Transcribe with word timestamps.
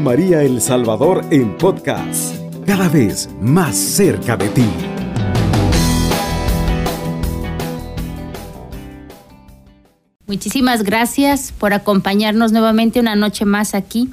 María 0.00 0.42
El 0.42 0.60
Salvador 0.60 1.24
en 1.30 1.56
podcast, 1.56 2.34
cada 2.66 2.88
vez 2.88 3.28
más 3.40 3.76
cerca 3.76 4.36
de 4.36 4.48
ti. 4.48 4.64
Muchísimas 10.26 10.82
gracias 10.82 11.52
por 11.52 11.72
acompañarnos 11.72 12.52
nuevamente 12.52 13.00
una 13.00 13.16
noche 13.16 13.44
más 13.44 13.74
aquí 13.74 14.10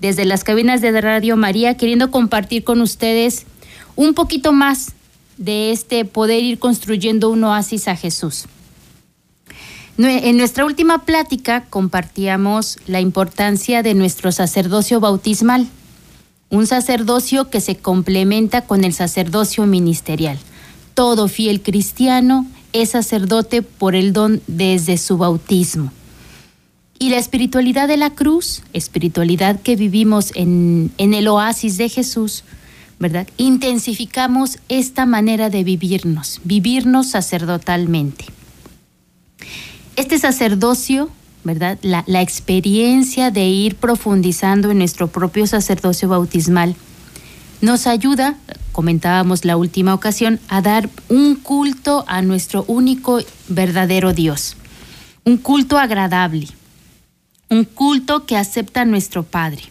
desde 0.00 0.24
las 0.24 0.44
cabinas 0.44 0.80
de 0.80 1.00
Radio 1.00 1.36
María, 1.36 1.76
queriendo 1.76 2.10
compartir 2.10 2.64
con 2.64 2.80
ustedes 2.80 3.46
un 3.96 4.14
poquito 4.14 4.52
más 4.52 4.92
de 5.36 5.72
este 5.72 6.04
poder 6.04 6.42
ir 6.42 6.58
construyendo 6.58 7.30
un 7.30 7.44
oasis 7.44 7.88
a 7.88 7.96
Jesús. 7.96 8.46
En 9.96 10.36
nuestra 10.36 10.64
última 10.64 11.04
plática 11.04 11.66
compartíamos 11.70 12.78
la 12.88 13.00
importancia 13.00 13.84
de 13.84 13.94
nuestro 13.94 14.32
sacerdocio 14.32 14.98
bautismal, 14.98 15.68
un 16.50 16.66
sacerdocio 16.66 17.48
que 17.48 17.60
se 17.60 17.76
complementa 17.76 18.62
con 18.62 18.82
el 18.82 18.92
sacerdocio 18.92 19.66
ministerial. 19.66 20.36
Todo 20.94 21.28
fiel 21.28 21.62
cristiano 21.62 22.44
es 22.72 22.90
sacerdote 22.90 23.62
por 23.62 23.94
el 23.94 24.12
don 24.12 24.42
desde 24.48 24.98
su 24.98 25.16
bautismo. 25.16 25.92
Y 26.98 27.10
la 27.10 27.18
espiritualidad 27.18 27.86
de 27.86 27.96
la 27.96 28.10
cruz, 28.10 28.62
espiritualidad 28.72 29.60
que 29.60 29.76
vivimos 29.76 30.32
en, 30.34 30.90
en 30.98 31.14
el 31.14 31.28
oasis 31.28 31.76
de 31.76 31.88
Jesús, 31.88 32.42
¿verdad? 32.98 33.28
Intensificamos 33.36 34.58
esta 34.68 35.06
manera 35.06 35.50
de 35.50 35.62
vivirnos, 35.62 36.40
vivirnos 36.42 37.10
sacerdotalmente. 37.10 38.24
Este 39.96 40.18
sacerdocio, 40.18 41.10
¿verdad? 41.44 41.78
La, 41.82 42.04
la 42.06 42.20
experiencia 42.20 43.30
de 43.30 43.46
ir 43.46 43.76
profundizando 43.76 44.70
en 44.70 44.78
nuestro 44.78 45.08
propio 45.08 45.46
sacerdocio 45.46 46.08
bautismal 46.08 46.74
nos 47.60 47.86
ayuda, 47.86 48.36
comentábamos 48.72 49.44
la 49.44 49.56
última 49.56 49.94
ocasión, 49.94 50.40
a 50.48 50.60
dar 50.60 50.90
un 51.08 51.36
culto 51.36 52.04
a 52.08 52.22
nuestro 52.22 52.64
único 52.68 53.20
verdadero 53.48 54.12
Dios, 54.12 54.56
un 55.24 55.38
culto 55.38 55.78
agradable, 55.78 56.48
un 57.48 57.64
culto 57.64 58.26
que 58.26 58.36
acepta 58.36 58.84
nuestro 58.84 59.22
Padre. 59.22 59.62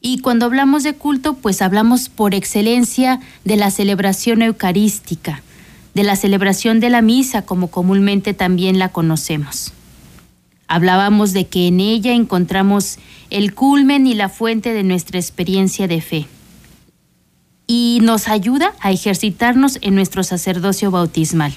Y 0.00 0.18
cuando 0.18 0.46
hablamos 0.46 0.82
de 0.82 0.94
culto, 0.94 1.34
pues 1.34 1.62
hablamos 1.62 2.08
por 2.08 2.34
excelencia 2.34 3.20
de 3.44 3.56
la 3.56 3.70
celebración 3.70 4.42
eucarística, 4.42 5.42
de 5.94 6.02
la 6.02 6.16
celebración 6.16 6.80
de 6.80 6.90
la 6.90 7.02
misa 7.02 7.42
como 7.42 7.68
comúnmente 7.68 8.34
también 8.34 8.78
la 8.78 8.90
conocemos. 8.90 9.72
Hablábamos 10.68 11.32
de 11.32 11.46
que 11.46 11.68
en 11.68 11.80
ella 11.80 12.12
encontramos 12.12 12.98
el 13.30 13.54
culmen 13.54 14.06
y 14.06 14.14
la 14.14 14.28
fuente 14.28 14.72
de 14.72 14.82
nuestra 14.82 15.18
experiencia 15.18 15.86
de 15.86 16.00
fe 16.00 16.26
y 17.66 18.00
nos 18.02 18.28
ayuda 18.28 18.74
a 18.80 18.90
ejercitarnos 18.90 19.78
en 19.82 19.94
nuestro 19.94 20.22
sacerdocio 20.22 20.90
bautismal. 20.90 21.54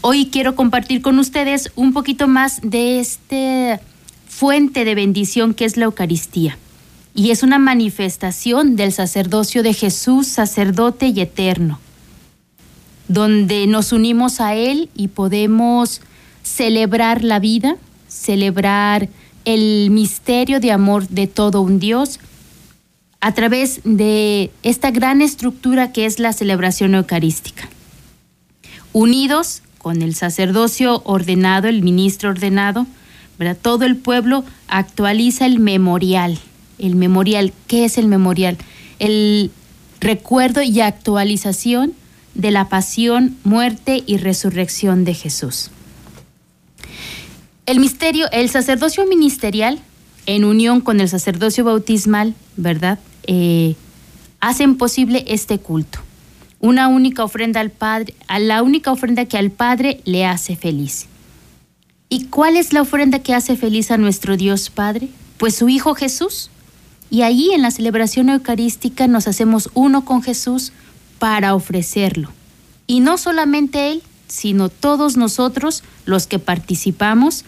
Hoy 0.00 0.28
quiero 0.30 0.54
compartir 0.54 1.02
con 1.02 1.18
ustedes 1.18 1.72
un 1.74 1.92
poquito 1.92 2.28
más 2.28 2.60
de 2.62 3.00
esta 3.00 3.80
fuente 4.28 4.84
de 4.84 4.94
bendición 4.94 5.54
que 5.54 5.64
es 5.64 5.76
la 5.76 5.86
Eucaristía. 5.86 6.56
Y 7.14 7.32
es 7.32 7.42
una 7.42 7.58
manifestación 7.58 8.76
del 8.76 8.92
sacerdocio 8.92 9.64
de 9.64 9.74
Jesús, 9.74 10.28
sacerdote 10.28 11.08
y 11.08 11.20
eterno, 11.20 11.80
donde 13.08 13.66
nos 13.66 13.92
unimos 13.92 14.40
a 14.40 14.54
Él 14.54 14.90
y 14.94 15.08
podemos 15.08 16.00
celebrar 16.42 17.24
la 17.24 17.38
vida, 17.38 17.76
celebrar 18.06 19.08
el 19.44 19.90
misterio 19.90 20.60
de 20.60 20.72
amor 20.72 21.08
de 21.08 21.26
todo 21.26 21.60
un 21.62 21.78
Dios 21.78 22.20
a 23.20 23.32
través 23.32 23.80
de 23.84 24.50
esta 24.62 24.90
gran 24.90 25.22
estructura 25.22 25.92
que 25.92 26.06
es 26.06 26.18
la 26.18 26.32
celebración 26.32 26.94
eucarística. 26.94 27.68
Unidos 28.92 29.62
con 29.78 30.02
el 30.02 30.14
sacerdocio 30.14 31.02
ordenado, 31.04 31.68
el 31.68 31.82
ministro 31.82 32.30
ordenado, 32.30 32.86
todo 33.60 33.84
el 33.84 33.96
pueblo 33.96 34.44
actualiza 34.66 35.46
el 35.46 35.60
memorial. 35.60 36.38
El 36.78 36.96
memorial, 36.96 37.52
¿qué 37.66 37.84
es 37.84 37.98
el 37.98 38.06
memorial? 38.06 38.56
El 38.98 39.50
recuerdo 40.00 40.62
y 40.62 40.80
actualización 40.80 41.94
de 42.38 42.52
la 42.52 42.68
pasión, 42.68 43.36
muerte 43.44 44.02
y 44.06 44.16
resurrección 44.16 45.04
de 45.04 45.12
Jesús. 45.12 45.70
El 47.66 47.80
misterio, 47.80 48.30
el 48.32 48.48
sacerdocio 48.48 49.04
ministerial, 49.06 49.80
en 50.24 50.44
unión 50.44 50.80
con 50.80 51.00
el 51.00 51.08
sacerdocio 51.08 51.64
bautismal, 51.64 52.34
¿verdad? 52.56 53.00
Eh, 53.26 53.74
hacen 54.40 54.78
posible 54.78 55.24
este 55.26 55.58
culto. 55.58 55.98
Una 56.60 56.88
única 56.88 57.24
ofrenda 57.24 57.60
al 57.60 57.70
Padre, 57.70 58.14
a 58.28 58.38
la 58.38 58.62
única 58.62 58.92
ofrenda 58.92 59.24
que 59.24 59.36
al 59.36 59.50
Padre 59.50 60.00
le 60.04 60.24
hace 60.24 60.54
feliz. 60.54 61.06
¿Y 62.08 62.26
cuál 62.26 62.56
es 62.56 62.72
la 62.72 62.82
ofrenda 62.82 63.18
que 63.18 63.34
hace 63.34 63.56
feliz 63.56 63.90
a 63.90 63.98
nuestro 63.98 64.36
Dios 64.36 64.70
Padre? 64.70 65.08
Pues 65.38 65.56
su 65.56 65.68
Hijo 65.68 65.94
Jesús. 65.94 66.50
Y 67.10 67.22
ahí 67.22 67.50
en 67.52 67.62
la 67.62 67.70
celebración 67.70 68.28
eucarística 68.28 69.08
nos 69.08 69.26
hacemos 69.26 69.70
uno 69.74 70.04
con 70.04 70.22
Jesús 70.22 70.72
para 71.18 71.54
ofrecerlo. 71.54 72.30
Y 72.86 73.00
no 73.00 73.18
solamente 73.18 73.90
Él, 73.90 74.02
sino 74.28 74.68
todos 74.68 75.16
nosotros 75.16 75.82
los 76.04 76.26
que 76.26 76.38
participamos, 76.38 77.44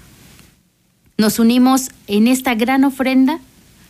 nos 1.19 1.39
unimos 1.39 1.91
en 2.07 2.29
esta 2.29 2.55
gran 2.55 2.85
ofrenda 2.85 3.41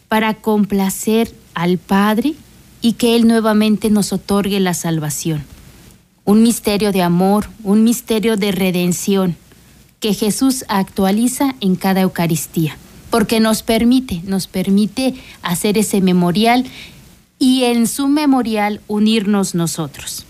para 0.08 0.34
complacer 0.34 1.32
al 1.54 1.78
Padre 1.78 2.34
y 2.82 2.94
que 2.94 3.14
Él 3.14 3.26
nuevamente 3.26 3.90
nos 3.90 4.12
otorgue 4.12 4.58
la 4.60 4.74
salvación. 4.74 5.44
Un 6.24 6.42
misterio 6.42 6.92
de 6.92 7.02
amor, 7.02 7.48
un 7.62 7.84
misterio 7.84 8.36
de 8.36 8.52
redención 8.52 9.36
que 10.00 10.14
Jesús 10.14 10.64
actualiza 10.68 11.54
en 11.60 11.76
cada 11.76 12.00
Eucaristía, 12.00 12.76
porque 13.10 13.38
nos 13.38 13.62
permite, 13.62 14.22
nos 14.24 14.46
permite 14.46 15.14
hacer 15.42 15.78
ese 15.78 16.00
memorial 16.00 16.64
y 17.40 17.64
en 17.64 17.88
su 17.88 18.06
memorial 18.06 18.80
unirnos 18.86 19.56
nosotros. 19.56 20.26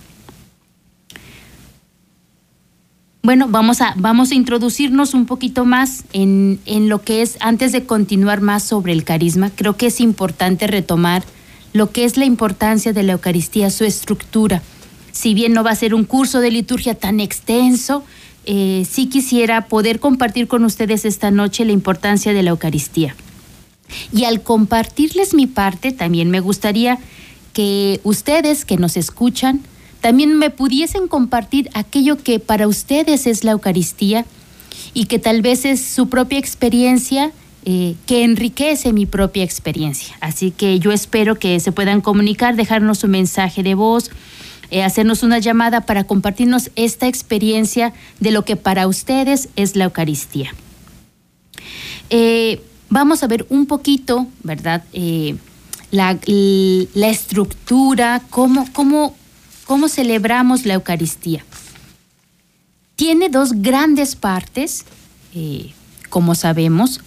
Bueno, 3.23 3.49
vamos 3.49 3.83
a, 3.83 3.93
vamos 3.99 4.31
a 4.31 4.35
introducirnos 4.35 5.13
un 5.13 5.27
poquito 5.27 5.67
más 5.67 6.05
en, 6.15 6.59
en, 6.65 6.89
lo 6.89 7.03
que 7.03 7.21
es, 7.21 7.37
antes 7.41 7.73
de 7.73 7.85
continuar 7.85 8.41
más 8.41 8.63
sobre 8.63 8.93
el 8.95 9.05
carisma, 9.05 9.51
creo 9.51 9.77
que 9.77 9.89
es 9.89 10.01
importante 10.01 10.67
retomar 10.67 11.23
lo 11.75 11.91
que 11.91 12.05
es 12.05 12.17
la 12.17 12.25
importancia 12.25 12.95
de 12.95 13.03
la 13.03 13.13
Eucaristía, 13.13 13.69
su 13.71 13.85
estructura. 13.85 14.63
Si 15.13 15.35
bien 15.35 15.53
no 15.53 15.63
va 15.63 15.73
a 15.73 15.77
ser 15.77 15.95
un 15.95 16.05
curso 16.05 16.41
de 16.41 16.51
liturgia 16.51 16.95
tan 16.95 17.21
extenso, 17.21 18.05
eh, 18.47 18.87
sí 18.89 19.09
quisiera 19.09 19.67
poder 19.67 20.01
compartir 20.01 20.49
con 20.49 20.65
ustedes 20.65 21.05
esta 21.05 21.31
noche 21.31 21.65
la 21.65 21.73
importancia 21.73 22.33
de 22.33 22.43
la 22.43 22.51
Eucaristía. 22.51 23.15
Y 24.13 24.25
al 24.25 24.43
compartirles 24.43 25.35
mi 25.35 25.47
parte, 25.47 25.93
también 25.93 26.31
me 26.31 26.41
gustaría 26.41 26.99
que 27.53 28.01
ustedes 28.05 28.65
que 28.65 28.77
nos 28.77 28.97
escuchan, 28.97 29.61
también 30.01 30.39
me 30.39 30.51
pudiesen 30.51 31.09
compartir 31.09 31.69
aquello 31.75 32.17
que 32.17 32.39
para 32.39 32.69
ustedes 32.69 33.27
es 33.27 33.45
la 33.45 33.53
Eucaristía 33.53 34.25
y 34.95 35.07
que 35.07 35.19
tal 35.19 35.43
vez 35.43 35.65
es 35.65 35.81
su 35.85 36.09
propia 36.09 36.39
experiencia 36.39 37.33
eh, 37.67 37.95
que 38.07 38.25
enriquece 38.25 38.93
mi 38.95 39.05
propia 39.05 39.45
experiencia. 39.45 40.17
Así 40.21 40.51
que 40.51 40.79
yo 40.79 40.93
espero 40.93 41.35
que 41.35 41.61
se 41.61 41.73
puedan 41.73 42.01
comunicar, 42.01 42.57
dejarnos 42.57 43.05
un 43.05 43.11
mensaje 43.11 43.63
de 43.63 43.75
voz, 43.75 44.11
eh, 44.71 44.83
hacernos 44.83 45.23
una 45.23 45.39
llamada 45.39 45.83
para 45.83 46.05
compartirnos 46.05 46.71
esta 46.77 47.07
experiencia 47.07 47.93
de 48.21 48.31
lo 48.31 48.47
que 48.47 48.57
para 48.57 48.87
ustedes 48.87 49.51
es 49.57 49.77
la 49.77 49.85
Eucaristía. 49.85 50.55
Eh, 52.09 52.63
vamos 52.91 53.23
a 53.23 53.27
ver 53.27 53.47
un 53.49 53.67
poquito, 53.67 54.27
¿verdad? 54.43 54.85
La, 55.91 56.19
la, 56.25 57.09
estructura, 57.09 58.23
cómo, 58.31 58.69
cómo 58.73 59.15
cómo 59.71 59.89
celebramos 59.89 60.67
la 60.67 60.75
Eucaristía. 60.75 61.45
Tiene 62.97 63.29
dos 63.29 63.53
grandes 63.53 64.17
partes, 64.17 64.85
eh, 65.33 65.71
como 66.09 66.35
sabemos. 66.35 67.01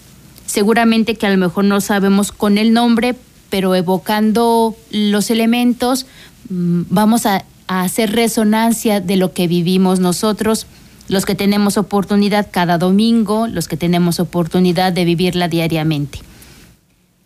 Seguramente 0.46 1.16
que 1.16 1.28
a 1.28 1.30
lo 1.30 1.38
mejor 1.38 1.66
no 1.66 1.82
sabemos 1.82 2.32
con 2.32 2.58
el 2.58 2.72
nombre, 2.72 3.18
pero 3.50 3.76
evocando 3.76 4.78
los 4.92 5.30
elementos, 5.30 6.06
mm, 6.50 6.84
vamos 6.90 7.26
a 7.26 7.44
hacer 7.68 8.14
resonancia 8.14 9.02
de 9.02 9.18
lo 9.18 9.34
que 9.34 9.50
vivimos 9.50 10.00
nosotros, 10.00 10.66
los 11.08 11.26
que 11.26 11.36
tenemos 11.36 11.78
oportunidad 11.78 12.48
cada 12.52 12.78
domingo, 12.78 13.48
los 13.48 13.68
que 13.68 13.78
tenemos 13.78 14.20
oportunidad 14.20 14.94
de 14.94 15.06
vivirla 15.06 15.48
diariamente. 15.48 16.20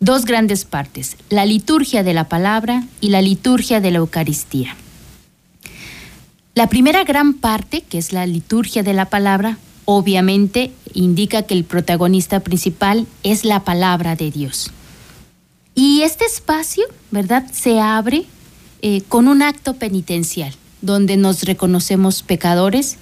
Dos 0.00 0.24
grandes 0.24 0.64
partes, 0.64 1.16
la 1.28 1.44
liturgia 1.44 2.02
de 2.02 2.14
la 2.14 2.28
palabra 2.28 2.84
y 3.00 3.08
la 3.08 3.22
liturgia 3.22 3.80
de 3.80 3.90
la 3.90 3.98
Eucaristía. 3.98 4.76
La 6.54 6.68
primera 6.68 7.04
gran 7.04 7.34
parte, 7.34 7.82
que 7.82 7.98
es 7.98 8.12
la 8.12 8.26
liturgia 8.26 8.82
de 8.82 8.92
la 8.92 9.06
palabra, 9.06 9.58
obviamente 9.84 10.72
indica 10.92 11.42
que 11.42 11.54
el 11.54 11.64
protagonista 11.64 12.40
principal 12.40 13.06
es 13.22 13.44
la 13.44 13.64
palabra 13.64 14.16
de 14.16 14.30
Dios. 14.30 14.70
Y 15.74 16.02
este 16.02 16.24
espacio, 16.24 16.84
¿verdad?, 17.10 17.46
se 17.52 17.80
abre 17.80 18.24
eh, 18.82 19.02
con 19.08 19.28
un 19.28 19.42
acto 19.42 19.74
penitencial, 19.74 20.52
donde 20.82 21.16
nos 21.16 21.44
reconocemos 21.44 22.22
pecadores, 22.22 22.98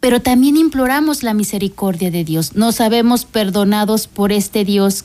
pero 0.00 0.20
también 0.20 0.56
imploramos 0.56 1.22
la 1.22 1.34
misericordia 1.34 2.10
de 2.10 2.24
Dios. 2.24 2.54
Nos 2.54 2.76
sabemos 2.76 3.24
perdonados 3.24 4.06
por 4.06 4.32
este 4.32 4.64
Dios 4.64 5.04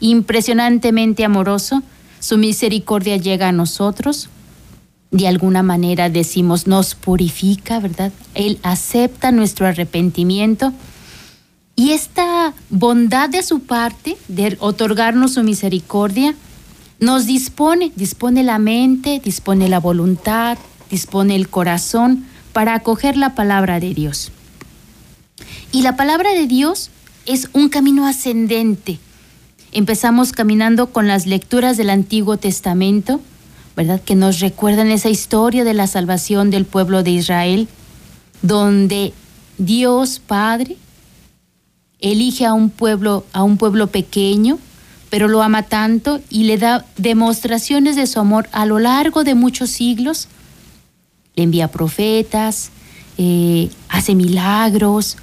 impresionantemente 0.00 1.24
amoroso. 1.24 1.82
Su 2.20 2.36
misericordia 2.36 3.16
llega 3.16 3.48
a 3.48 3.52
nosotros. 3.52 4.28
De 5.10 5.28
alguna 5.28 5.62
manera 5.62 6.10
decimos, 6.10 6.66
nos 6.66 6.94
purifica, 6.94 7.78
¿verdad? 7.80 8.12
Él 8.34 8.58
acepta 8.62 9.32
nuestro 9.32 9.66
arrepentimiento. 9.66 10.72
Y 11.76 11.90
esta 11.90 12.52
bondad 12.68 13.30
de 13.30 13.42
su 13.42 13.60
parte, 13.60 14.16
de 14.28 14.56
otorgarnos 14.60 15.34
su 15.34 15.42
misericordia, 15.42 16.34
nos 17.00 17.26
dispone, 17.26 17.92
dispone 17.96 18.42
la 18.42 18.58
mente, 18.58 19.20
dispone 19.24 19.68
la 19.68 19.80
voluntad, 19.80 20.58
dispone 20.90 21.34
el 21.34 21.48
corazón 21.48 22.26
para 22.52 22.74
acoger 22.74 23.16
la 23.16 23.34
palabra 23.34 23.80
de 23.80 23.94
Dios. 23.94 24.30
Y 25.74 25.82
la 25.82 25.96
palabra 25.96 26.30
de 26.30 26.46
Dios 26.46 26.90
es 27.26 27.48
un 27.52 27.68
camino 27.68 28.06
ascendente. 28.06 29.00
Empezamos 29.72 30.30
caminando 30.30 30.92
con 30.92 31.08
las 31.08 31.26
lecturas 31.26 31.76
del 31.76 31.90
Antiguo 31.90 32.36
Testamento, 32.36 33.20
¿verdad? 33.74 34.00
Que 34.00 34.14
nos 34.14 34.38
recuerdan 34.38 34.92
esa 34.92 35.08
historia 35.08 35.64
de 35.64 35.74
la 35.74 35.88
salvación 35.88 36.52
del 36.52 36.64
pueblo 36.64 37.02
de 37.02 37.10
Israel, 37.10 37.66
donde 38.40 39.12
Dios 39.58 40.20
Padre 40.24 40.76
elige 41.98 42.46
a 42.46 42.52
un 42.52 42.70
pueblo, 42.70 43.26
a 43.32 43.42
un 43.42 43.56
pueblo 43.56 43.88
pequeño, 43.88 44.60
pero 45.10 45.26
lo 45.26 45.42
ama 45.42 45.64
tanto 45.64 46.20
y 46.30 46.44
le 46.44 46.56
da 46.56 46.86
demostraciones 46.98 47.96
de 47.96 48.06
su 48.06 48.20
amor 48.20 48.48
a 48.52 48.64
lo 48.64 48.78
largo 48.78 49.24
de 49.24 49.34
muchos 49.34 49.70
siglos. 49.70 50.28
Le 51.34 51.42
envía 51.42 51.66
profetas, 51.66 52.70
eh, 53.18 53.70
hace 53.88 54.14
milagros, 54.14 55.16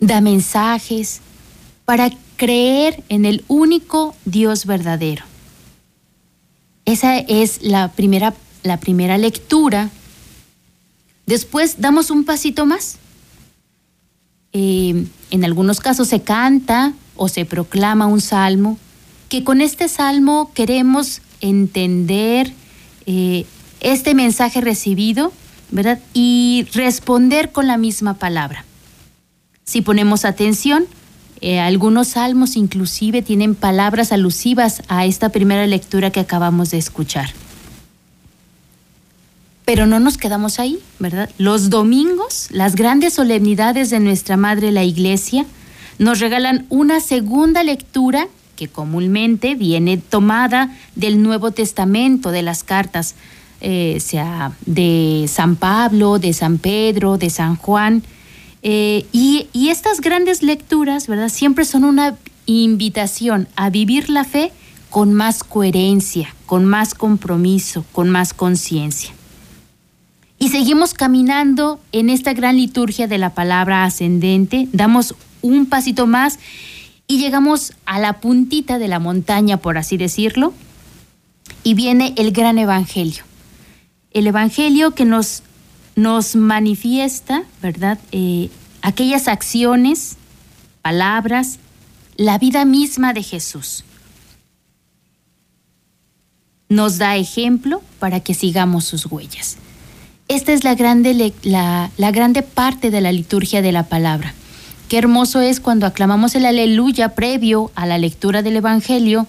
da 0.00 0.20
mensajes 0.20 1.20
para 1.84 2.10
creer 2.36 3.04
en 3.08 3.26
el 3.26 3.44
único 3.48 4.16
Dios 4.24 4.64
verdadero. 4.64 5.24
Esa 6.86 7.18
es 7.18 7.62
la 7.62 7.88
primera, 7.92 8.34
la 8.62 8.78
primera 8.78 9.18
lectura. 9.18 9.90
Después 11.26 11.76
damos 11.80 12.10
un 12.10 12.24
pasito 12.24 12.66
más. 12.66 12.96
Eh, 14.52 15.06
en 15.30 15.44
algunos 15.44 15.80
casos 15.80 16.08
se 16.08 16.22
canta 16.22 16.92
o 17.14 17.28
se 17.28 17.44
proclama 17.44 18.06
un 18.06 18.20
salmo, 18.20 18.78
que 19.28 19.44
con 19.44 19.60
este 19.60 19.88
salmo 19.88 20.50
queremos 20.54 21.20
entender 21.40 22.52
eh, 23.06 23.44
este 23.80 24.14
mensaje 24.14 24.60
recibido, 24.60 25.32
¿verdad? 25.70 26.00
Y 26.14 26.66
responder 26.72 27.52
con 27.52 27.66
la 27.66 27.76
misma 27.76 28.14
palabra. 28.14 28.64
Si 29.70 29.82
ponemos 29.82 30.24
atención, 30.24 30.86
eh, 31.40 31.60
algunos 31.60 32.08
salmos 32.08 32.56
inclusive 32.56 33.22
tienen 33.22 33.54
palabras 33.54 34.10
alusivas 34.10 34.82
a 34.88 35.06
esta 35.06 35.28
primera 35.28 35.64
lectura 35.68 36.10
que 36.10 36.18
acabamos 36.18 36.72
de 36.72 36.78
escuchar. 36.78 37.30
Pero 39.64 39.86
no 39.86 40.00
nos 40.00 40.18
quedamos 40.18 40.58
ahí, 40.58 40.80
¿verdad? 40.98 41.30
Los 41.38 41.70
domingos, 41.70 42.48
las 42.50 42.74
grandes 42.74 43.12
solemnidades 43.14 43.90
de 43.90 44.00
nuestra 44.00 44.36
Madre 44.36 44.72
la 44.72 44.82
Iglesia, 44.82 45.46
nos 46.00 46.18
regalan 46.18 46.66
una 46.68 46.98
segunda 46.98 47.62
lectura 47.62 48.26
que 48.56 48.66
comúnmente 48.66 49.54
viene 49.54 49.98
tomada 49.98 50.76
del 50.96 51.22
Nuevo 51.22 51.52
Testamento, 51.52 52.32
de 52.32 52.42
las 52.42 52.64
cartas, 52.64 53.14
eh, 53.60 53.98
sea 54.00 54.50
de 54.66 55.26
San 55.28 55.54
Pablo, 55.54 56.18
de 56.18 56.32
San 56.32 56.58
Pedro, 56.58 57.18
de 57.18 57.30
San 57.30 57.54
Juan, 57.54 58.02
eh, 58.62 59.06
y, 59.12 59.48
estas 59.54 60.00
grandes 60.00 60.42
lecturas, 60.42 61.06
¿verdad? 61.06 61.28
Siempre 61.28 61.64
son 61.64 61.84
una 61.84 62.16
invitación 62.46 63.48
a 63.56 63.70
vivir 63.70 64.10
la 64.10 64.24
fe 64.24 64.52
con 64.90 65.14
más 65.14 65.44
coherencia, 65.44 66.34
con 66.46 66.64
más 66.64 66.94
compromiso, 66.94 67.84
con 67.92 68.10
más 68.10 68.34
conciencia. 68.34 69.12
Y 70.38 70.48
seguimos 70.48 70.94
caminando 70.94 71.80
en 71.92 72.10
esta 72.10 72.32
gran 72.32 72.56
liturgia 72.56 73.06
de 73.06 73.18
la 73.18 73.34
palabra 73.34 73.84
ascendente, 73.84 74.68
damos 74.72 75.14
un 75.42 75.66
pasito 75.66 76.06
más 76.06 76.38
y 77.06 77.18
llegamos 77.18 77.74
a 77.86 77.98
la 77.98 78.20
puntita 78.20 78.78
de 78.78 78.88
la 78.88 78.98
montaña, 78.98 79.58
por 79.58 79.78
así 79.78 79.96
decirlo, 79.96 80.52
y 81.62 81.74
viene 81.74 82.14
el 82.16 82.32
gran 82.32 82.58
evangelio. 82.58 83.24
El 84.12 84.26
evangelio 84.26 84.94
que 84.94 85.04
nos 85.04 85.42
nos 85.96 86.36
manifiesta, 86.36 87.44
¿verdad? 87.62 87.98
Eh, 88.12 88.50
aquellas 88.82 89.28
acciones, 89.28 90.16
palabras, 90.82 91.58
la 92.16 92.38
vida 92.38 92.64
misma 92.64 93.12
de 93.12 93.22
Jesús. 93.22 93.84
Nos 96.68 96.98
da 96.98 97.16
ejemplo 97.16 97.82
para 97.98 98.20
que 98.20 98.34
sigamos 98.34 98.84
sus 98.84 99.06
huellas. 99.06 99.56
Esta 100.28 100.52
es 100.52 100.62
la 100.62 100.76
grande, 100.76 101.34
la, 101.42 101.90
grande 102.12 102.42
parte 102.42 102.92
de 102.92 103.00
la 103.00 103.10
liturgia 103.10 103.62
de 103.62 103.72
la 103.72 103.84
palabra. 103.88 104.32
Qué 104.88 104.98
hermoso 104.98 105.40
es 105.40 105.58
cuando 105.58 105.86
aclamamos 105.86 106.34
el 106.36 106.46
aleluya 106.46 107.14
previo 107.14 107.72
a 107.74 107.86
la 107.86 107.98
lectura 107.98 108.42
del 108.42 108.56
Evangelio, 108.56 109.26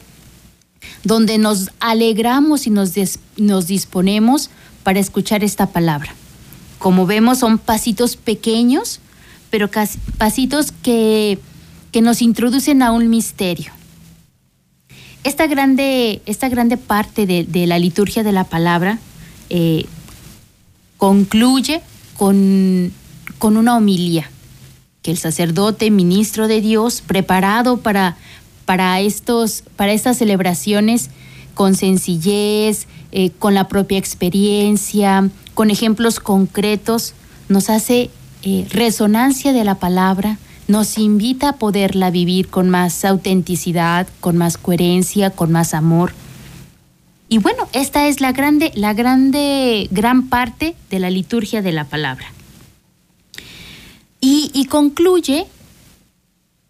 donde 1.03 1.39
nos 1.39 1.71
alegramos 1.79 2.67
y 2.67 2.69
nos, 2.69 2.91
nos 3.37 3.65
disponemos 3.67 4.51
para 4.83 4.99
escuchar 4.99 5.43
esta 5.43 5.67
palabra. 5.67 6.13
Como 6.81 7.05
vemos, 7.05 7.37
son 7.37 7.59
pasitos 7.59 8.15
pequeños, 8.15 9.01
pero 9.51 9.69
pasitos 10.17 10.71
que, 10.81 11.37
nos 12.01 12.23
introducen 12.23 12.81
a 12.81 12.91
un 12.91 13.07
misterio. 13.09 13.71
Esta 15.23 15.45
grande, 15.45 16.23
esta 16.25 16.49
grande 16.49 16.77
parte 16.77 17.27
de, 17.27 17.67
la 17.67 17.77
liturgia 17.77 18.23
de 18.23 18.31
la 18.31 18.45
palabra 18.45 18.97
eh, 19.51 19.85
concluye 20.97 21.81
con, 22.17 22.91
con 23.37 23.57
una 23.57 23.77
homilía 23.77 24.31
que 25.03 25.11
el 25.11 25.17
sacerdote, 25.17 25.91
ministro 25.91 26.47
de 26.47 26.61
Dios, 26.61 27.01
preparado 27.05 27.77
para, 27.77 28.17
para, 28.65 28.99
estos, 29.01 29.63
para 29.75 29.93
estas 29.93 30.17
celebraciones 30.17 31.11
con 31.53 31.75
sencillez, 31.75 32.87
eh, 33.11 33.31
con 33.37 33.53
la 33.53 33.67
propia 33.67 33.97
experiencia, 33.97 35.29
con 35.53 35.69
ejemplos 35.69 36.19
concretos, 36.19 37.13
nos 37.49 37.69
hace 37.69 38.09
eh, 38.43 38.65
resonancia 38.71 39.53
de 39.53 39.63
la 39.63 39.75
palabra, 39.75 40.37
nos 40.67 40.97
invita 40.97 41.49
a 41.49 41.55
poderla 41.57 42.09
vivir 42.09 42.47
con 42.47 42.69
más 42.69 43.03
autenticidad, 43.03 44.07
con 44.19 44.37
más 44.37 44.57
coherencia, 44.57 45.29
con 45.31 45.51
más 45.51 45.73
amor. 45.73 46.13
Y 47.27 47.37
bueno, 47.37 47.67
esta 47.73 48.07
es 48.07 48.21
la 48.21 48.31
grande, 48.31 48.71
la 48.75 48.93
grande, 48.93 49.87
gran 49.91 50.27
parte 50.27 50.75
de 50.89 50.99
la 50.99 51.09
liturgia 51.09 51.61
de 51.61 51.71
la 51.71 51.85
palabra. 51.85 52.25
Y, 54.19 54.65
concluye 54.65 55.47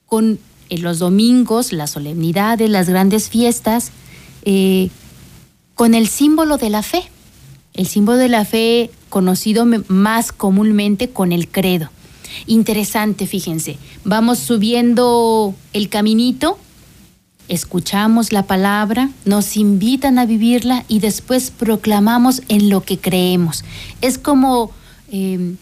con 0.05 0.39
los 0.69 0.99
domingos, 0.99 1.73
las 1.73 1.91
solemnidades, 1.91 2.69
las 2.69 2.87
grandes 2.87 3.29
fiestas, 3.29 3.91
eh, 4.43 4.89
con 5.81 5.95
el 5.95 6.07
símbolo 6.07 6.57
de 6.57 6.69
la 6.69 6.83
fe 6.83 7.09
el 7.73 7.87
símbolo 7.87 8.19
de 8.19 8.29
la 8.29 8.45
fe 8.45 8.91
conocido 9.09 9.65
más 9.87 10.31
comúnmente 10.31 11.09
con 11.09 11.31
el 11.31 11.47
credo. 11.47 11.89
Interesante, 12.45 13.25
fíjense, 13.25 13.77
vamos 14.03 14.37
subiendo 14.37 15.55
el 15.73 15.89
caminito, 15.89 16.59
escuchamos 17.47 18.31
la 18.31 18.43
palabra, 18.43 19.09
nos 19.25 19.57
invitan 19.57 20.19
a 20.19 20.27
vivirla 20.27 20.85
y 20.87 20.99
después 20.99 21.49
proclamamos 21.49 22.43
en 22.47 22.69
lo 22.69 22.83
que 22.83 22.99
creemos. 22.99 23.65
Es 24.01 24.19
como 24.19 24.69
em, 25.11 25.57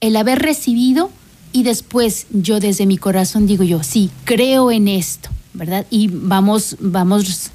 el 0.00 0.16
haber 0.16 0.40
recibido 0.40 1.12
y 1.52 1.62
después 1.62 2.26
yo 2.32 2.58
desde 2.58 2.84
mi 2.84 2.98
corazón 2.98 3.46
digo 3.46 3.62
yo, 3.62 3.84
sí, 3.84 4.10
creo 4.24 4.72
en 4.72 4.88
esto, 4.88 5.28
¿verdad? 5.54 5.86
Y 5.88 6.08
vamos, 6.08 6.76
vamos 6.80 7.52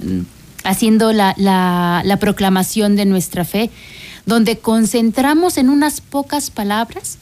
haciendo 0.63 1.13
la, 1.13 1.33
la, 1.37 2.17
proclamación 2.19 2.95
de 2.95 3.05
nuestra 3.05 3.45
fe, 3.45 3.69
donde 4.25 4.57
concentramos 4.57 5.57
en 5.57 5.69
unas 5.69 6.01
pocas 6.01 6.51
palabras 6.51 7.17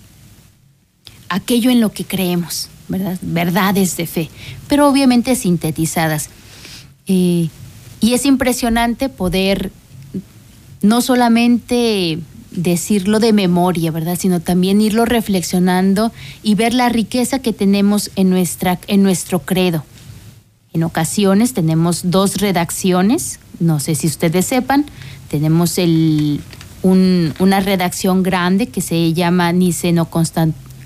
aquello 1.30 1.72
en 1.72 1.80
lo 1.80 1.92
que 1.92 2.06
creemos, 2.06 2.70
¿verdad? 2.88 3.18
Verdades 3.22 3.96
de 3.98 4.08
fe, 4.08 4.30
pero 4.68 4.88
obviamente 4.88 5.36
sintetizadas. 5.36 6.30
Eh, 7.08 7.50
y 8.02 8.14
es 8.14 8.26
impresionante 8.26 9.10
poder 9.10 9.72
no 10.82 11.02
solamente 11.02 12.20
decirlo 12.52 13.20
de 13.20 13.34
memoria, 13.34 13.92
¿verdad? 13.92 14.18
Sino 14.20 14.40
también 14.40 14.82
irlo 14.82 15.06
reflexionando 15.06 16.12
y 16.44 16.56
ver 16.56 16.74
la 16.74 16.90
riqueza 16.90 17.40
que 17.40 17.54
tenemos 17.54 18.12
en, 18.16 18.30
nuestra, 18.30 18.80
en 18.88 19.04
nuestro 19.04 19.40
credo. 19.40 19.84
En 20.74 20.84
ocasiones 20.84 21.54
tenemos 21.54 22.12
dos 22.12 22.38
redacciones, 22.38 23.40
no 23.60 23.80
sé 23.80 23.96
si 23.96 24.08
ustedes 24.08 24.46
sepan, 24.46 24.86
tenemos 25.30 25.78
el, 25.78 26.42
una 26.84 27.60
redacción 27.60 28.24
grande 28.24 28.68
que 28.68 28.82
se 28.82 29.14
llama 29.14 29.52
Niceno 29.52 30.10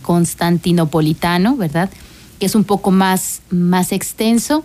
Constantinopolitano, 0.02 1.56
¿verdad? 1.58 1.90
Que 2.40 2.46
es 2.46 2.56
un 2.56 2.64
poco 2.64 2.92
más, 2.92 3.42
más 3.50 3.92
extenso. 3.92 4.64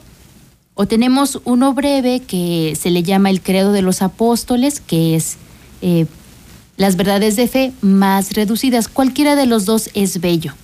O 0.75 0.87
tenemos 0.87 1.41
uno 1.45 1.75
breve 1.75 2.21
que 2.21 2.79
se 2.81 2.91
le 2.91 3.03
llama 3.03 3.31
el 3.31 3.43
Credo 3.43 3.73
de 3.73 3.83
los 3.83 4.01
Apóstoles, 4.01 4.81
que 4.81 5.17
es 5.17 5.37
eh, 5.83 6.07
las 6.77 6.95
verdades 6.95 7.35
de 7.35 7.49
fe 7.49 7.73
más 7.81 8.33
reducidas. 8.35 8.87
Cualquiera 8.87 9.35
de 9.35 9.47
los 9.47 9.65
dos 9.65 9.91
es 9.95 10.21
bello. 10.21 10.55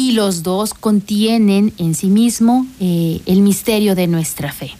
Y 0.00 0.12
los 0.12 0.42
dos 0.42 0.72
contienen 0.72 1.74
en 1.76 1.94
sí 1.94 2.06
mismo 2.06 2.66
eh, 2.80 3.20
el 3.26 3.42
misterio 3.42 3.94
de 3.94 4.06
nuestra 4.06 4.50
fe. 4.50 4.70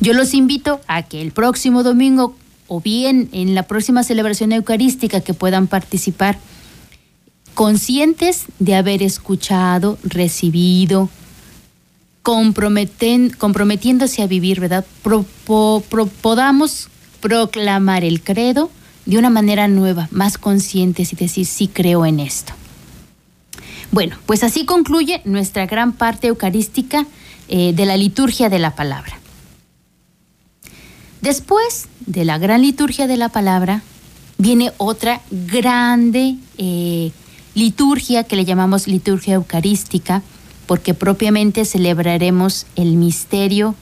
Yo 0.00 0.12
los 0.12 0.34
invito 0.34 0.80
a 0.88 1.04
que 1.04 1.22
el 1.22 1.30
próximo 1.30 1.84
domingo 1.84 2.34
o 2.66 2.80
bien 2.80 3.28
en 3.30 3.54
la 3.54 3.62
próxima 3.62 4.02
celebración 4.02 4.50
eucarística 4.50 5.20
que 5.20 5.34
puedan 5.34 5.68
participar, 5.68 6.36
conscientes 7.54 8.46
de 8.58 8.74
haber 8.74 9.04
escuchado, 9.04 9.96
recibido, 10.02 11.08
comprometiéndose 12.24 14.20
a 14.20 14.26
vivir, 14.26 14.58
¿verdad? 14.58 14.84
podamos 16.22 16.88
proclamar 17.20 18.02
el 18.02 18.20
credo 18.20 18.68
de 19.06 19.16
una 19.16 19.30
manera 19.30 19.68
nueva, 19.68 20.08
más 20.10 20.38
conscientes 20.38 21.12
y 21.12 21.16
decir, 21.16 21.46
sí 21.46 21.68
creo 21.68 22.04
en 22.04 22.18
esto. 22.18 22.52
Bueno, 23.92 24.16
pues 24.24 24.42
así 24.42 24.64
concluye 24.64 25.20
nuestra 25.26 25.66
gran 25.66 25.92
parte 25.92 26.28
eucarística 26.28 27.06
eh, 27.48 27.74
de 27.74 27.84
la 27.84 27.98
liturgia 27.98 28.48
de 28.48 28.58
la 28.58 28.74
palabra. 28.74 29.18
Después 31.20 31.88
de 32.06 32.24
la 32.24 32.38
gran 32.38 32.62
liturgia 32.62 33.06
de 33.06 33.18
la 33.18 33.28
palabra, 33.28 33.82
viene 34.38 34.72
otra 34.78 35.20
grande 35.30 36.36
eh, 36.56 37.12
liturgia 37.54 38.24
que 38.24 38.34
le 38.34 38.46
llamamos 38.46 38.88
liturgia 38.88 39.34
eucarística, 39.34 40.22
porque 40.66 40.94
propiamente 40.94 41.66
celebraremos 41.66 42.66
el 42.76 42.96
misterio 42.96 43.74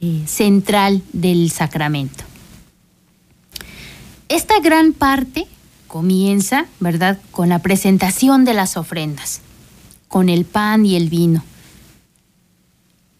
eh, 0.00 0.22
central 0.26 1.02
del 1.12 1.50
sacramento. 1.50 2.24
Esta 4.30 4.60
gran 4.60 4.94
parte 4.94 5.46
comienza, 5.92 6.64
¿verdad?, 6.80 7.18
con 7.32 7.50
la 7.50 7.58
presentación 7.58 8.46
de 8.46 8.54
las 8.54 8.78
ofrendas, 8.78 9.42
con 10.08 10.30
el 10.30 10.46
pan 10.46 10.86
y 10.86 10.96
el 10.96 11.10
vino. 11.10 11.44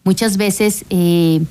Muchas 0.03 0.37
veces 0.37 0.83
eh, 0.89 1.43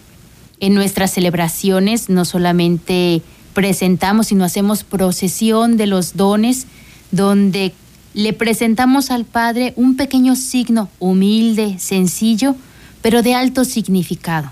en 0.58 0.74
nuestras 0.74 1.12
celebraciones 1.12 2.08
no 2.08 2.24
solamente 2.24 3.22
presentamos, 3.54 4.26
sino 4.26 4.42
hacemos 4.42 4.82
procesión 4.82 5.76
de 5.76 5.86
los 5.86 6.16
dones, 6.16 6.66
donde 7.12 7.72
le 8.14 8.32
presentamos 8.32 9.12
al 9.12 9.24
Padre 9.24 9.74
un 9.76 9.94
pequeño 9.94 10.34
signo 10.34 10.88
humilde, 10.98 11.78
sencillo, 11.78 12.56
pero 13.00 13.22
de 13.22 13.34
alto 13.34 13.64
significado, 13.64 14.50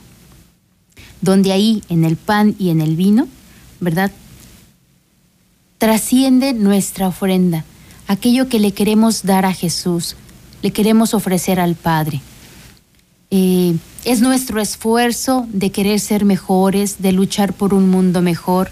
donde 1.20 1.50
ahí 1.50 1.82
en 1.88 2.04
el 2.04 2.14
pan 2.14 2.54
y 2.60 2.70
en 2.70 2.80
el 2.80 2.94
vino, 2.94 3.26
¿verdad? 3.80 4.12
Trasciende 5.80 6.52
nuestra 6.52 7.08
ofrenda, 7.08 7.64
aquello 8.06 8.50
que 8.50 8.60
le 8.60 8.72
queremos 8.72 9.22
dar 9.22 9.46
a 9.46 9.54
Jesús, 9.54 10.14
le 10.60 10.72
queremos 10.72 11.14
ofrecer 11.14 11.58
al 11.58 11.74
Padre. 11.74 12.20
Eh, 13.30 13.74
es 14.04 14.20
nuestro 14.20 14.60
esfuerzo 14.60 15.46
de 15.50 15.70
querer 15.72 15.98
ser 15.98 16.26
mejores, 16.26 17.00
de 17.00 17.12
luchar 17.12 17.54
por 17.54 17.72
un 17.72 17.88
mundo 17.88 18.20
mejor, 18.20 18.70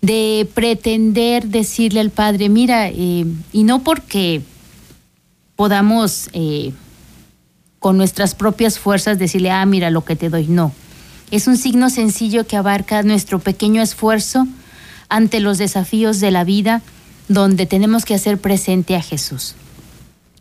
de 0.00 0.48
pretender 0.54 1.48
decirle 1.48 2.00
al 2.00 2.08
Padre, 2.08 2.48
mira, 2.48 2.88
eh, 2.88 3.26
y 3.52 3.64
no 3.64 3.82
porque 3.82 4.40
podamos 5.56 6.30
eh, 6.32 6.72
con 7.78 7.98
nuestras 7.98 8.34
propias 8.34 8.78
fuerzas 8.78 9.18
decirle, 9.18 9.50
ah, 9.50 9.66
mira 9.66 9.90
lo 9.90 10.06
que 10.06 10.16
te 10.16 10.30
doy, 10.30 10.46
no. 10.46 10.72
Es 11.30 11.48
un 11.48 11.58
signo 11.58 11.90
sencillo 11.90 12.46
que 12.46 12.56
abarca 12.56 13.02
nuestro 13.02 13.40
pequeño 13.40 13.82
esfuerzo 13.82 14.48
ante 15.08 15.40
los 15.40 15.58
desafíos 15.58 16.20
de 16.20 16.30
la 16.30 16.44
vida 16.44 16.82
donde 17.28 17.66
tenemos 17.66 18.04
que 18.04 18.14
hacer 18.14 18.38
presente 18.38 18.96
a 18.96 19.02
Jesús. 19.02 19.54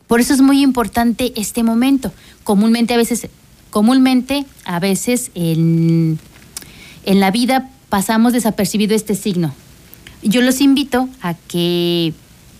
Por 0.08 0.20
eso 0.20 0.34
es 0.34 0.42
muy 0.42 0.62
importante 0.62 1.34
este 1.36 1.64
momento. 1.64 2.12
Comúnmente 2.44 2.94
a 2.94 2.98
veces, 2.98 3.28
comúnmente 3.70 4.46
a 4.66 4.80
veces 4.80 5.32
en, 5.34 6.20
en 7.06 7.20
la 7.20 7.32
vida 7.32 7.70
pasamos 7.90 8.34
desapercibido 8.34 8.96
este 8.96 9.16
signo. 9.16 9.54
Yo 10.22 10.42
los 10.42 10.62
invito 10.62 11.10
a 11.22 11.34
que 11.34 12.14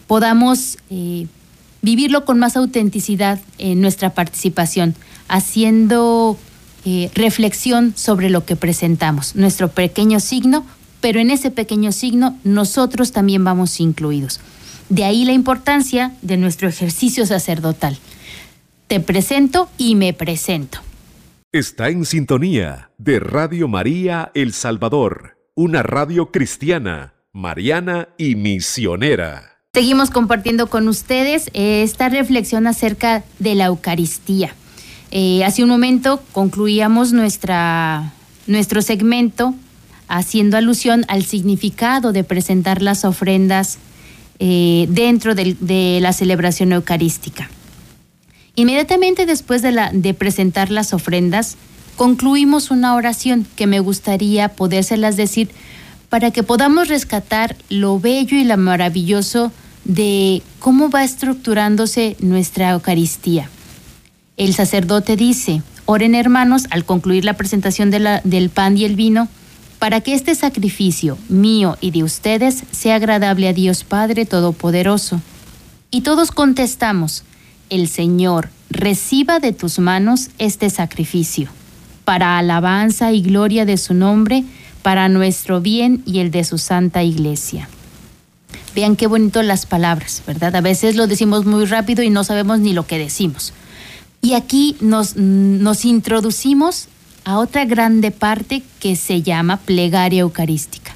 podamos 0.08 0.78
eh, 0.90 1.28
vivirlo 1.82 2.26
con 2.26 2.40
más 2.40 2.56
autenticidad 2.58 3.40
en 3.58 3.82
nuestra 3.82 4.14
participación, 4.14 4.96
haciendo 5.28 6.38
eh, 6.86 7.10
reflexión 7.14 7.94
sobre 7.96 8.30
lo 8.30 8.46
que 8.46 8.56
presentamos, 8.56 9.36
nuestro 9.36 9.70
pequeño 9.70 10.20
signo 10.20 10.66
pero 11.04 11.20
en 11.20 11.32
ese 11.32 11.52
pequeño 11.52 11.92
signo 11.92 12.40
nosotros 12.46 13.12
también 13.12 13.44
vamos 13.44 13.82
incluidos. 13.82 14.40
De 14.88 15.04
ahí 15.04 15.26
la 15.26 15.34
importancia 15.34 16.14
de 16.22 16.38
nuestro 16.38 16.70
ejercicio 16.70 17.26
sacerdotal. 17.26 17.98
Te 18.88 19.02
presento 19.02 19.68
y 19.78 19.96
me 19.96 20.14
presento. 20.14 20.80
Está 21.52 21.90
en 21.90 22.06
sintonía 22.06 22.90
de 22.98 23.20
Radio 23.20 23.68
María 23.68 24.32
El 24.34 24.54
Salvador, 24.54 25.38
una 25.56 25.84
radio 25.84 26.32
cristiana, 26.32 27.16
mariana 27.34 28.08
y 28.18 28.36
misionera. 28.36 29.58
Seguimos 29.74 30.10
compartiendo 30.10 30.68
con 30.68 30.88
ustedes 30.88 31.50
esta 31.52 32.08
reflexión 32.08 32.66
acerca 32.66 33.26
de 33.40 33.56
la 33.56 33.66
Eucaristía. 33.66 34.56
Eh, 35.12 35.44
hace 35.44 35.64
un 35.64 35.70
momento 35.70 36.24
concluíamos 36.32 37.12
nuestra, 37.12 38.14
nuestro 38.48 38.82
segmento 38.82 39.54
haciendo 40.14 40.58
alusión 40.58 41.06
al 41.08 41.24
significado 41.24 42.14
de 42.14 42.24
presentar 42.24 42.84
las 42.84 43.04
ofrendas 43.04 43.80
eh, 44.40 44.86
dentro 44.90 45.34
de, 45.34 46.00
la 46.02 46.14
celebración 46.14 46.72
eucarística. 46.72 47.50
Inmediatamente 48.56 49.26
después 49.26 49.64
de, 49.64 50.14
presentar 50.14 50.70
las 50.70 50.94
ofrendas, 50.94 51.58
concluimos 51.98 52.70
una 52.70 52.94
oración 52.94 53.48
que 53.56 53.66
me 53.66 53.80
gustaría 53.80 54.50
podérselas 54.50 55.18
decir 55.18 55.50
para 56.10 56.30
que 56.30 56.44
podamos 56.44 56.90
rescatar 56.90 57.56
lo 57.70 58.00
bello 58.00 58.38
y 58.38 58.44
lo 58.44 58.56
maravilloso 58.58 59.52
de 59.84 60.44
cómo 60.60 60.92
va 60.92 61.04
estructurándose 61.04 62.16
nuestra 62.20 62.70
Eucaristía. 62.70 63.50
El 64.38 64.54
sacerdote 64.54 65.16
dice, 65.16 65.64
oren 65.86 66.14
hermanos 66.14 66.66
al 66.70 66.86
concluir 66.86 67.26
la 67.26 67.34
presentación 67.34 67.90
del 67.90 68.50
pan 68.52 68.78
y 68.78 68.86
el 68.86 68.96
vino, 68.96 69.28
para 69.84 70.00
que 70.00 70.14
este 70.14 70.34
sacrificio 70.34 71.18
mío 71.28 71.78
y 71.82 71.92
de 71.92 72.06
ustedes 72.06 72.64
sea 72.72 72.96
agradable 72.96 73.50
a 73.50 73.54
Dios 73.54 73.84
Padre 73.84 74.26
Todopoderoso. 74.26 75.20
Y 75.92 76.04
todos 76.04 76.32
contestamos, 76.32 77.26
el 77.70 77.90
Señor 77.90 78.48
reciba 78.70 79.42
de 79.42 79.52
tus 79.52 79.80
manos 79.80 80.30
este 80.38 80.70
sacrificio, 80.70 81.50
para 82.06 82.38
alabanza 82.38 83.12
y 83.12 83.22
gloria 83.22 83.66
de 83.66 83.76
su 83.76 83.94
nombre, 83.94 84.46
para 84.84 85.10
nuestro 85.10 85.60
bien 85.60 86.02
y 86.06 86.20
el 86.20 86.32
de 86.32 86.46
su 86.46 86.60
santa 86.60 87.04
iglesia. 87.04 87.68
Vean 88.74 88.96
qué 88.96 89.08
bonito 89.08 89.44
las 89.44 89.66
palabras, 89.66 90.24
¿verdad? 90.26 90.56
A 90.56 90.62
veces 90.62 90.96
lo 90.96 91.08
decimos 91.08 91.44
muy 91.44 91.66
rápido 91.66 92.04
y 92.04 92.10
no 92.10 92.24
sabemos 92.24 92.62
ni 92.62 92.72
lo 92.72 92.88
que 92.88 92.98
decimos. 92.98 93.52
Y 94.22 94.36
aquí 94.36 94.78
nos, 94.80 95.18
nos 95.18 95.84
introducimos 95.84 96.88
a 97.26 97.40
otra 97.40 97.66
grande 97.66 98.12
parte 98.12 98.64
que 98.80 98.96
se 98.96 99.22
llama 99.22 99.58
plegaria 99.58 100.22
eucarística. 100.22 100.94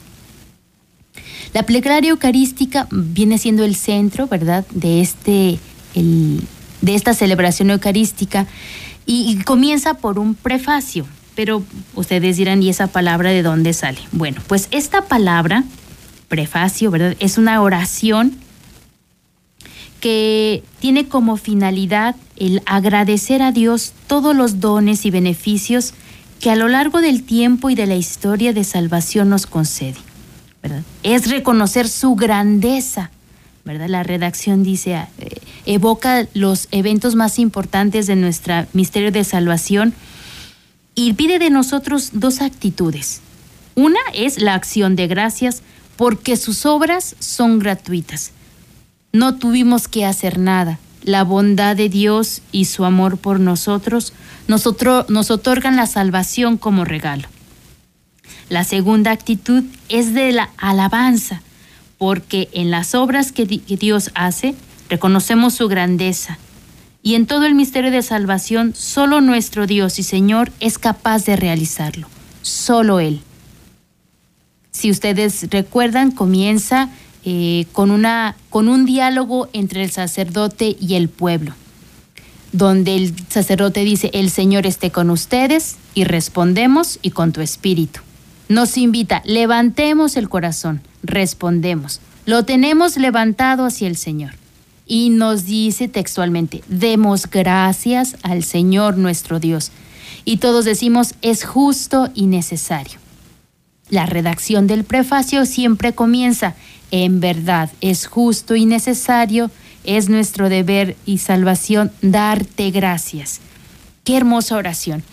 La 1.54 1.64
plegaria 1.64 2.12
eucarística 2.12 2.88
viene 2.92 3.38
siendo 3.38 3.64
el 3.64 3.76
centro, 3.76 4.28
¿verdad?, 4.28 4.66
de, 4.72 5.02
este, 5.02 5.60
de 5.96 6.96
esta 6.96 7.14
celebración 7.14 7.72
eucarística 7.72 8.46
y, 9.06 9.38
comienza 9.44 9.96
por 9.96 10.20
un 10.20 10.36
prefacio. 10.36 11.08
Pero 11.36 11.64
ustedes 11.96 12.38
dirán, 12.38 12.62
¿y 12.62 12.70
esa 12.70 12.88
palabra 12.88 13.30
de 13.30 13.44
dónde 13.44 13.74
sale? 13.74 14.00
Bueno, 14.12 14.42
pues 14.48 14.68
esta 14.72 15.04
palabra, 15.04 15.64
prefacio, 16.28 16.92
¿verdad?, 16.92 17.16
es 17.20 17.38
una 17.38 17.62
oración 17.62 18.36
que 20.02 20.64
tiene 20.80 21.08
como 21.08 21.38
finalidad 21.38 22.16
el 22.36 22.62
agradecer 22.66 23.42
a 23.42 23.52
Dios 23.52 23.94
todos 24.06 24.36
los 24.36 24.60
dones 24.60 25.06
y 25.06 25.12
beneficios 25.12 25.94
que 26.40 26.52
a 26.52 26.56
lo 26.56 26.68
largo 26.68 27.02
del 27.02 27.24
tiempo 27.24 27.70
y 27.70 27.76
de 27.76 27.88
la 27.88 27.96
historia 27.96 28.54
de 28.54 28.64
salvación 28.64 29.30
nos 29.30 29.46
concede. 29.46 29.98
Es 31.04 31.30
reconocer 31.30 31.88
su 31.88 32.16
grandeza. 32.16 33.12
¿verdad? 33.64 33.90
La 33.90 34.04
redacción 34.04 34.64
dice, 34.64 34.94
eh, 35.18 35.42
evoca 35.66 36.26
los 36.34 36.70
eventos 36.72 37.16
más 37.16 37.38
importantes 37.38 38.08
de 38.08 38.16
nuestro 38.16 38.66
misterio 38.72 39.12
de 39.12 39.26
salvación 39.26 39.94
y 40.96 41.14
pide 41.14 41.38
de 41.38 41.50
nosotros 41.50 42.12
dos 42.14 42.42
actitudes. 42.42 43.20
Una 43.76 44.00
es 44.14 44.42
la 44.42 44.54
acción 44.54 44.96
de 44.96 45.08
gracias 45.08 45.62
porque 45.98 46.38
sus 46.38 46.66
obras 46.66 47.16
son 47.20 47.60
gratuitas. 47.60 48.32
No 49.12 49.36
tuvimos 49.36 49.88
que 49.88 50.06
hacer 50.06 50.40
nada. 50.40 50.80
La 51.08 51.24
bondad 51.24 51.78
de 51.78 51.88
Dios 51.88 52.42
y 52.52 52.66
su 52.66 52.84
amor 52.84 53.18
por 53.18 53.40
nosotros 53.40 54.12
nos, 54.50 54.68
otorgan 54.68 55.78
la 55.78 55.86
salvación 55.86 56.58
como 56.58 56.84
regalo. 56.84 57.30
La 58.50 58.66
segunda 58.66 59.12
actitud 59.12 59.64
es 59.88 60.14
de 60.14 60.34
la 60.34 60.50
alabanza, 60.58 61.42
porque 61.98 62.50
en 62.52 62.72
las 62.72 62.94
obras 62.94 63.32
que, 63.32 63.46
Dios 63.46 64.12
hace 64.16 64.54
reconocemos 64.90 65.54
su 65.54 65.70
grandeza. 65.70 66.40
Y 67.02 67.16
en 67.16 67.26
todo 67.26 67.46
el 67.46 67.56
misterio 67.56 67.90
de 67.90 68.02
salvación, 68.02 68.76
solo 68.76 69.22
nuestro 69.22 69.66
Dios 69.66 70.00
y 70.00 70.04
Señor 70.04 70.52
es 70.60 70.78
capaz 70.78 71.24
de 71.24 71.38
realizarlo. 71.38 72.10
Solo 72.42 73.00
Él. 73.00 73.22
Si 74.72 74.92
ustedes 74.92 75.48
recuerdan, 75.52 76.12
comienza 76.12 76.90
eh, 77.30 77.66
con, 77.74 77.92
una, 77.92 78.38
con 78.50 78.70
un 78.70 78.86
diálogo 78.86 79.50
entre 79.52 79.84
el 79.84 79.92
sacerdote 79.92 80.78
y 80.80 80.94
el 80.94 81.10
pueblo, 81.10 81.56
donde 82.54 82.96
el 82.96 83.14
sacerdote 83.28 83.84
dice, 83.84 84.10
el 84.14 84.30
Señor 84.30 84.66
esté 84.66 84.92
con 84.92 85.10
ustedes, 85.10 85.76
y 85.94 86.06
respondemos, 86.06 87.00
y 87.02 87.12
con 87.12 87.34
tu 87.34 87.42
espíritu. 87.42 88.00
Nos 88.48 88.78
invita, 88.78 89.24
levantemos 89.26 90.16
el 90.16 90.30
corazón, 90.30 90.80
respondemos, 91.04 92.00
lo 92.26 92.46
tenemos 92.46 92.96
levantado 92.96 93.66
hacia 93.66 93.90
el 93.90 93.98
Señor. 93.98 94.36
Y 94.86 95.10
nos 95.10 95.44
dice 95.44 95.90
textualmente, 95.90 96.64
demos 96.70 97.30
gracias 97.30 98.16
al 98.24 98.46
Señor 98.46 98.98
nuestro 98.98 99.42
Dios. 99.42 99.74
Y 100.24 100.38
todos 100.38 100.64
decimos, 100.64 101.14
es 101.22 101.44
justo 101.44 102.10
y 102.16 102.28
necesario. 102.28 103.00
La 103.90 104.06
redacción 104.06 104.68
del 104.68 104.84
prefacio 104.84 105.46
siempre 105.46 105.94
comienza, 105.94 106.56
en 106.92 107.20
verdad, 107.20 107.70
es 107.82 108.08
justo 108.08 108.56
y 108.56 108.66
necesario, 108.66 109.52
es 109.84 110.10
nuestro 110.10 110.50
deber 110.50 110.96
y 111.06 111.20
salvación 111.20 111.92
darte 112.02 112.72
gracias. 112.72 113.40
Qué 114.04 114.18
hermosa 114.18 114.56
oración. 114.56 115.04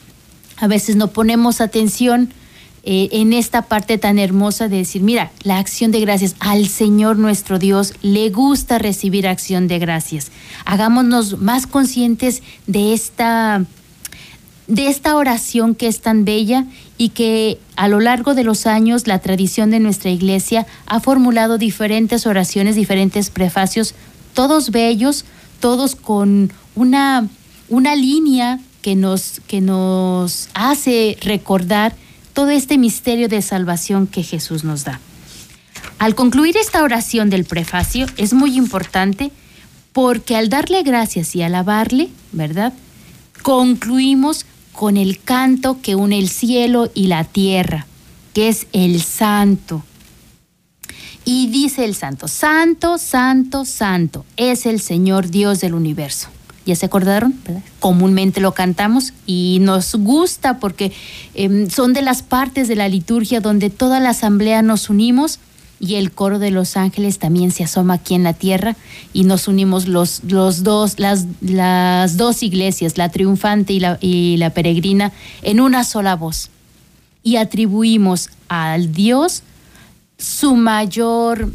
A 0.57 0.69
veces 0.69 0.97
no 0.97 1.09
ponemos 1.09 1.61
atención 1.61 2.33
eh, 2.87 3.09
en 3.13 3.33
esta 3.33 3.63
parte 3.63 3.97
tan 3.97 4.19
hermosa 4.19 4.69
de 4.69 4.77
decir, 4.77 5.01
mira, 5.03 5.33
la 5.43 5.59
acción 5.59 5.91
de 5.91 6.01
gracias 6.01 6.37
al 6.39 6.69
Señor 6.69 7.17
nuestro 7.17 7.59
Dios 7.59 7.95
le 8.03 8.29
gusta 8.31 8.79
recibir 8.79 9.27
acción 9.27 9.69
de 9.69 9.79
gracias. 9.79 10.31
Hagámonos 10.67 11.39
más 11.39 11.67
conscientes 11.67 12.43
de 12.67 12.93
esta 12.93 13.65
de 14.67 14.89
esta 14.89 15.17
oración 15.17 15.75
que 15.75 15.89
es 15.89 16.01
tan 16.01 16.25
bella 16.25 16.65
y 16.97 17.11
que 17.11 17.59
a 17.77 17.89
lo 17.89 18.01
largo 18.01 18.35
de 18.35 18.45
los 18.45 18.67
años 18.67 19.07
la 19.07 19.19
tradición 19.19 19.71
de 19.71 19.81
nuestra 19.81 20.11
iglesia 20.11 20.67
ha 20.87 21.01
formulado 21.01 21.59
diferentes 21.59 22.27
oraciones, 22.27 22.77
diferentes 22.77 23.31
prefacios, 23.31 23.95
todos 24.33 24.71
bellos, 24.71 25.25
todos 25.61 25.97
con 25.97 26.53
una, 26.75 27.29
una 27.69 27.95
línea 27.95 28.59
que 28.81 28.97
nos, 28.97 29.41
que 29.47 29.61
nos 29.61 30.49
hace 30.55 31.19
recordar 31.21 31.95
todo 32.33 32.51
este 32.51 32.79
misterio 32.79 33.29
de 33.29 33.43
salvación 33.43 34.07
que 34.07 34.23
Jesús 34.23 34.65
nos 34.65 34.85
da. 34.85 35.01
Al 35.99 36.15
concluir 36.15 36.57
esta 36.57 36.83
oración 36.83 37.31
del 37.31 37.45
prefacio 37.45 38.07
es 38.17 38.33
muy 38.33 38.57
importante 38.57 39.31
porque 39.93 40.37
al 40.37 40.49
darle 40.49 40.83
gracias 40.83 41.37
y 41.37 41.43
alabarle, 41.43 42.09
¿verdad? 42.33 42.73
Concluimos 43.43 44.45
con 44.75 44.99
el 44.99 45.21
canto 45.21 45.81
que 45.81 45.95
une 45.95 46.19
el 46.19 46.29
cielo 46.29 46.91
y 46.95 47.07
la 47.07 47.25
tierra, 47.25 47.87
que 48.35 48.49
es 48.49 48.67
el 48.73 49.01
santo. 49.01 49.83
Y 51.25 51.47
dice 51.47 51.87
el 51.87 51.95
santo, 51.95 52.29
santo, 52.29 52.99
santo, 52.99 53.65
santo, 53.65 54.27
es 54.37 54.67
el 54.67 54.81
Señor 54.81 55.31
Dios 55.31 55.61
del 55.61 55.73
universo 55.73 56.29
ya 56.67 56.77
se 56.77 56.87
acordaron, 56.87 57.35
comúnmente 57.79 58.41
lo 58.41 58.53
cantamos 58.53 59.13
y 59.27 59.59
nos 59.61 59.95
gusta 59.97 60.59
porque 60.59 60.93
em, 61.35 61.69
son 61.69 61.93
de 61.93 62.03
las 62.03 62.23
partes 62.23 62.69
de 62.69 62.77
la 62.77 62.89
liturgia 62.89 63.41
donde 63.41 63.71
toda 63.71 64.01
la 64.01 64.11
asamblea 64.11 64.63
nos 64.63 64.89
unimos 64.89 65.41
y 65.81 65.97
el 65.97 66.13
coro 66.13 66.39
de 66.39 66.51
los 66.51 66.77
ángeles 66.77 67.19
también 67.19 67.51
se 67.51 67.65
asoma 67.65 67.95
aquí 67.95 68.15
en 68.15 68.23
la 68.23 68.33
tierra 68.33 68.77
y 69.13 69.25
nos 69.25 69.49
unimos 69.49 69.87
los, 69.87 70.23
los 70.25 70.63
dos, 70.63 70.99
las, 70.99 71.27
las 71.41 72.17
dos 72.17 72.43
iglesias, 72.43 72.97
la 72.97 73.09
triunfante 73.09 73.73
y 73.73 73.81
la, 73.81 73.99
y 74.01 74.37
la 74.39 74.51
peregrina, 74.51 75.13
en 75.43 75.61
una 75.61 75.85
sola 75.85 76.17
voz. 76.17 76.51
Y 77.23 77.37
atribuimos 77.37 78.31
al 78.49 78.93
Dios 78.93 79.43
su 80.19 80.57
mayor, 80.57 81.51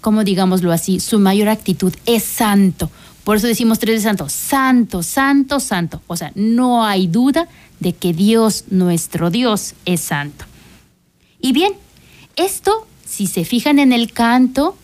como 0.00 0.24
digámoslo 0.24 0.72
así, 0.72 1.00
su 1.00 1.18
mayor 1.18 1.48
actitud 1.48 1.92
es 2.06 2.24
santo 2.24 2.90
por 3.24 3.36
eso 3.36 3.46
decimos 3.46 3.78
tres 3.78 3.96
de 3.96 4.08
santo, 4.08 4.28
santo, 4.28 5.02
santo, 5.02 5.60
santo. 5.60 6.02
O 6.06 6.16
sea, 6.16 6.32
no 6.34 6.84
hay 6.84 7.06
duda 7.06 7.48
de 7.78 7.92
que 7.92 8.12
Dios, 8.12 8.64
nuestro 8.70 9.30
Dios, 9.30 9.74
es 9.84 10.00
santo. 10.00 10.46
Y 11.40 11.52
bien, 11.52 11.72
esto, 12.36 12.86
si 13.10 13.26
se 13.26 13.44
fijan 13.44 13.78
en 13.80 13.92
el 13.92 14.12
canto, 14.12 14.76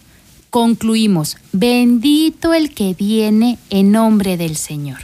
concluimos, 0.51 1.37
bendito 1.53 2.55
el 2.55 2.75
que 2.75 2.95
viene 2.95 3.59
en 3.71 3.93
nombre 3.93 4.37
del 4.37 4.57
Señor. 4.57 4.99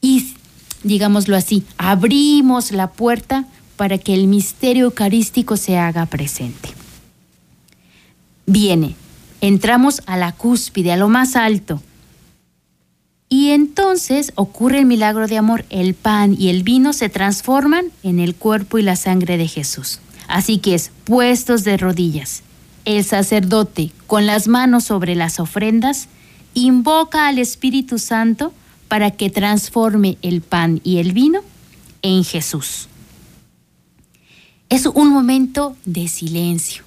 Y, 0.00 0.34
digámoslo 0.82 1.36
así, 1.36 1.64
abrimos 1.76 2.72
la 2.72 2.90
puerta 2.90 3.46
para 3.76 3.98
que 3.98 4.14
el 4.14 4.26
misterio 4.26 4.86
eucarístico 4.86 5.56
se 5.56 5.76
haga 5.76 6.06
presente. 6.06 6.70
Viene, 8.46 8.96
entramos 9.42 10.00
a 10.06 10.16
la 10.16 10.32
cúspide, 10.32 10.92
a 10.92 10.96
lo 10.96 11.08
más 11.08 11.36
alto, 11.36 11.82
y 13.28 13.50
entonces 13.50 14.32
ocurre 14.36 14.78
el 14.78 14.86
milagro 14.86 15.28
de 15.28 15.36
amor. 15.36 15.66
El 15.68 15.92
pan 15.92 16.34
y 16.38 16.48
el 16.48 16.62
vino 16.62 16.94
se 16.94 17.10
transforman 17.10 17.92
en 18.02 18.20
el 18.20 18.34
cuerpo 18.34 18.78
y 18.78 18.82
la 18.82 18.96
sangre 18.96 19.36
de 19.36 19.48
Jesús. 19.48 20.00
Así 20.28 20.58
que 20.58 20.74
es 20.74 20.92
puestos 21.04 21.64
de 21.64 21.76
rodillas. 21.76 22.42
El 22.84 23.04
sacerdote, 23.04 23.90
con 24.06 24.26
las 24.26 24.46
manos 24.46 24.84
sobre 24.84 25.14
las 25.16 25.40
ofrendas, 25.40 26.08
invoca 26.54 27.26
al 27.26 27.38
Espíritu 27.38 27.98
Santo 27.98 28.52
para 28.86 29.10
que 29.10 29.30
transforme 29.30 30.16
el 30.22 30.40
pan 30.40 30.80
y 30.84 30.98
el 30.98 31.12
vino 31.12 31.40
en 32.02 32.22
Jesús. 32.22 32.88
Es 34.68 34.86
un 34.86 35.08
momento 35.08 35.76
de 35.84 36.06
silencio. 36.08 36.84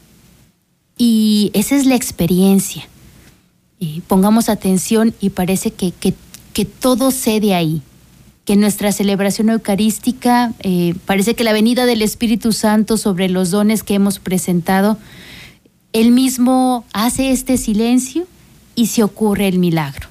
Y 0.97 1.51
esa 1.54 1.75
es 1.75 1.86
la 1.86 1.95
experiencia. 1.95 2.88
Y 3.80 4.01
pongamos 4.01 4.47
atención 4.47 5.13
y 5.19 5.32
parece 5.32 5.71
que, 5.71 5.91
que 5.91 6.13
que 6.54 6.65
todo 6.65 7.12
cede 7.12 7.54
ahí, 7.54 7.82
que 8.45 8.56
nuestra 8.56 8.91
celebración 8.91 9.49
eucarística 9.49 10.54
eh, 10.60 10.95
parece 11.06 11.36
que 11.36 11.43
la 11.43 11.54
venida 11.54 11.86
del 11.86 12.01
Espíritu 12.01 12.54
Santo 12.54 12.97
sobre 12.97 13.30
los 13.30 13.51
dones 13.51 13.84
que 13.84 13.93
hemos 13.93 14.19
presentado, 14.19 14.97
él 15.93 16.12
mismo 16.12 16.86
hace 16.93 17.32
este 17.32 17.58
silencio 17.58 18.25
y 18.75 18.88
se 18.88 19.04
ocurre 19.04 19.47
el 19.47 19.60
milagro. 19.60 20.08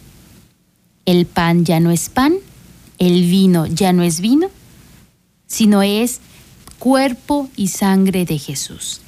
El 1.07 1.27
pan 1.27 1.64
ya 1.64 1.81
no 1.81 1.90
es 1.90 2.09
pan, 2.09 2.35
el 2.99 3.23
vino 3.23 3.66
ya 3.66 3.93
no 3.93 4.03
es 4.03 4.21
vino, 4.21 4.49
sino 5.47 5.83
es 5.83 6.21
cuerpo 6.79 7.49
y 7.57 7.69
sangre 7.69 8.25
de 8.25 8.38
Jesús. 8.38 9.01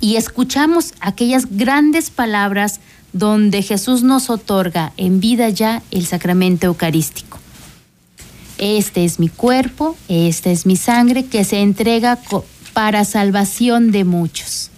Y 0.00 0.16
escuchamos 0.16 0.94
aquellas 1.00 1.46
grandes 1.48 2.10
palabras 2.10 2.80
donde 3.12 3.62
Jesús 3.62 4.02
nos 4.02 4.30
otorga 4.30 4.92
en 4.96 5.20
vida 5.20 5.48
ya 5.50 5.82
el 5.90 6.06
sacramento 6.06 6.66
eucarístico. 6.66 7.41
Este 8.64 9.04
es 9.04 9.18
mi 9.18 9.28
cuerpo, 9.28 9.96
esta 10.06 10.52
es 10.52 10.66
mi 10.66 10.76
sangre 10.76 11.24
que 11.24 11.42
se 11.42 11.62
entrega 11.62 12.16
para 12.72 13.04
salvación 13.04 13.90
de 13.90 14.04
muchos. 14.04 14.70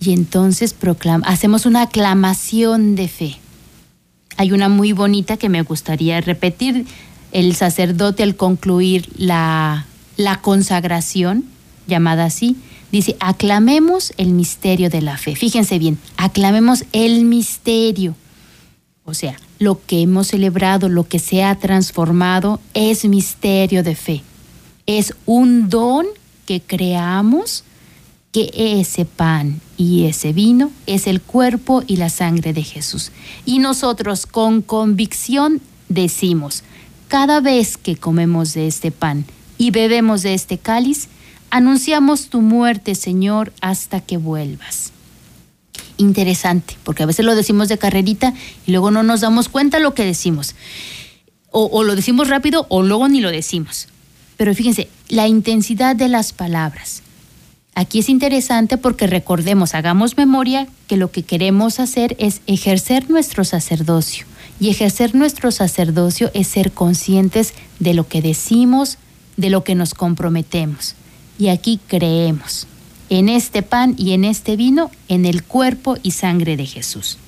Y 0.00 0.12
entonces 0.12 0.74
hacemos 1.22 1.66
una 1.66 1.82
aclamación 1.82 2.96
de 2.96 3.06
fe. 3.06 3.36
Hay 4.38 4.50
una 4.50 4.68
muy 4.68 4.90
bonita 4.90 5.36
que 5.36 5.48
me 5.48 5.62
gustaría 5.62 6.20
repetir. 6.20 6.84
El 7.30 7.54
sacerdote 7.54 8.24
al 8.24 8.34
concluir 8.34 9.08
la, 9.16 9.86
la 10.16 10.40
consagración, 10.40 11.44
llamada 11.86 12.24
así, 12.24 12.56
Dice, 12.90 13.16
aclamemos 13.20 14.12
el 14.16 14.30
misterio 14.32 14.90
de 14.90 15.00
la 15.00 15.16
fe. 15.16 15.36
Fíjense 15.36 15.78
bien, 15.78 15.96
aclamemos 16.16 16.84
el 16.92 17.24
misterio. 17.24 18.16
O 19.10 19.14
sea, 19.14 19.36
lo 19.58 19.84
que 19.84 20.02
hemos 20.02 20.28
celebrado, 20.28 20.88
lo 20.88 21.08
que 21.08 21.18
se 21.18 21.42
ha 21.42 21.56
transformado, 21.56 22.60
es 22.74 23.04
misterio 23.04 23.82
de 23.82 23.96
fe. 23.96 24.22
Es 24.86 25.14
un 25.26 25.68
don 25.68 26.06
que 26.46 26.60
creamos 26.60 27.64
que 28.32 28.52
ese 28.54 29.04
pan 29.04 29.60
y 29.76 30.04
ese 30.04 30.32
vino 30.32 30.70
es 30.86 31.08
el 31.08 31.20
cuerpo 31.20 31.82
y 31.86 31.96
la 31.96 32.08
sangre 32.08 32.52
de 32.52 32.62
Jesús. 32.62 33.10
Y 33.44 33.58
nosotros 33.58 34.26
con 34.26 34.62
convicción 34.62 35.60
decimos, 35.88 36.62
cada 37.08 37.40
vez 37.40 37.76
que 37.76 37.96
comemos 37.96 38.54
de 38.54 38.68
este 38.68 38.92
pan 38.92 39.24
y 39.58 39.72
bebemos 39.72 40.22
de 40.22 40.34
este 40.34 40.58
cáliz, 40.58 41.08
anunciamos 41.50 42.28
tu 42.28 42.40
muerte, 42.40 42.94
Señor, 42.94 43.52
hasta 43.60 44.00
que 44.00 44.16
vuelvas. 44.16 44.92
Interesante, 46.00 46.78
porque 46.82 47.02
a 47.02 47.06
veces 47.06 47.26
lo 47.26 47.34
decimos 47.34 47.68
de 47.68 47.76
carrerita 47.76 48.32
y 48.66 48.72
luego 48.72 48.90
no 48.90 49.02
nos 49.02 49.20
damos 49.20 49.50
cuenta 49.50 49.78
lo 49.80 49.92
que 49.92 50.02
decimos. 50.02 50.54
O, 51.50 51.82
lo 51.82 51.94
decimos 51.94 52.28
rápido 52.28 52.64
o 52.70 52.82
luego 52.82 53.06
ni 53.06 53.20
lo 53.20 53.30
decimos. 53.30 53.86
Pero 54.38 54.54
fíjense, 54.54 54.88
la 55.10 55.28
intensidad 55.28 55.94
de 55.94 56.08
las 56.08 56.32
palabras. 56.32 57.02
Aquí 57.74 57.98
es 57.98 58.08
interesante 58.08 58.78
porque 58.78 59.06
recordemos, 59.06 59.74
hagamos 59.74 60.16
memoria 60.16 60.66
que 60.86 60.96
lo 60.96 61.10
que 61.10 61.22
queremos 61.22 61.80
hacer 61.80 62.16
es 62.18 62.40
ejercer 62.46 63.10
nuestro 63.10 63.44
sacerdocio. 63.44 64.24
Y 64.58 64.70
ejercer 64.70 65.14
nuestro 65.14 65.50
sacerdocio 65.50 66.30
es 66.32 66.46
ser 66.46 66.72
conscientes 66.72 67.52
de 67.78 67.92
lo 67.92 68.08
que 68.08 68.22
decimos, 68.22 68.96
de 69.36 69.50
lo 69.50 69.64
que 69.64 69.74
nos 69.74 69.92
comprometemos. 69.92 70.94
Y 71.38 71.48
aquí 71.48 71.78
creemos 71.88 72.66
en 73.10 73.28
este 73.28 73.62
pan 73.62 73.94
y 73.98 74.12
en 74.12 74.24
este 74.24 74.56
vino, 74.56 74.90
en 75.08 75.26
el 75.26 75.42
cuerpo 75.42 75.98
y 76.02 76.12
sangre 76.12 76.56
de 76.56 76.64
Jesús. 76.64 77.18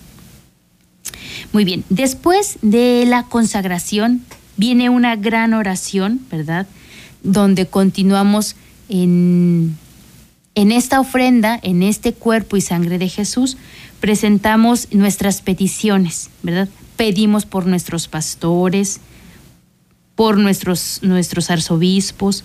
Muy 1.52 1.64
bien, 1.64 1.84
después 1.90 2.58
de 2.62 3.04
la 3.06 3.24
consagración 3.24 4.24
viene 4.56 4.88
una 4.88 5.16
gran 5.16 5.52
oración, 5.52 6.20
¿verdad? 6.30 6.66
Donde 7.22 7.66
continuamos 7.66 8.56
en, 8.88 9.76
en 10.54 10.72
esta 10.72 11.00
ofrenda, 11.00 11.60
en 11.62 11.82
este 11.82 12.14
cuerpo 12.14 12.56
y 12.56 12.62
sangre 12.62 12.96
de 12.96 13.10
Jesús, 13.10 13.58
presentamos 14.00 14.88
nuestras 14.92 15.42
peticiones, 15.42 16.30
¿verdad? 16.42 16.68
pedimos 17.02 17.46
por 17.46 17.66
nuestros 17.66 18.06
pastores, 18.06 19.00
por 20.14 20.38
nuestros, 20.38 21.00
nuestros 21.02 21.50
arzobispos, 21.50 22.44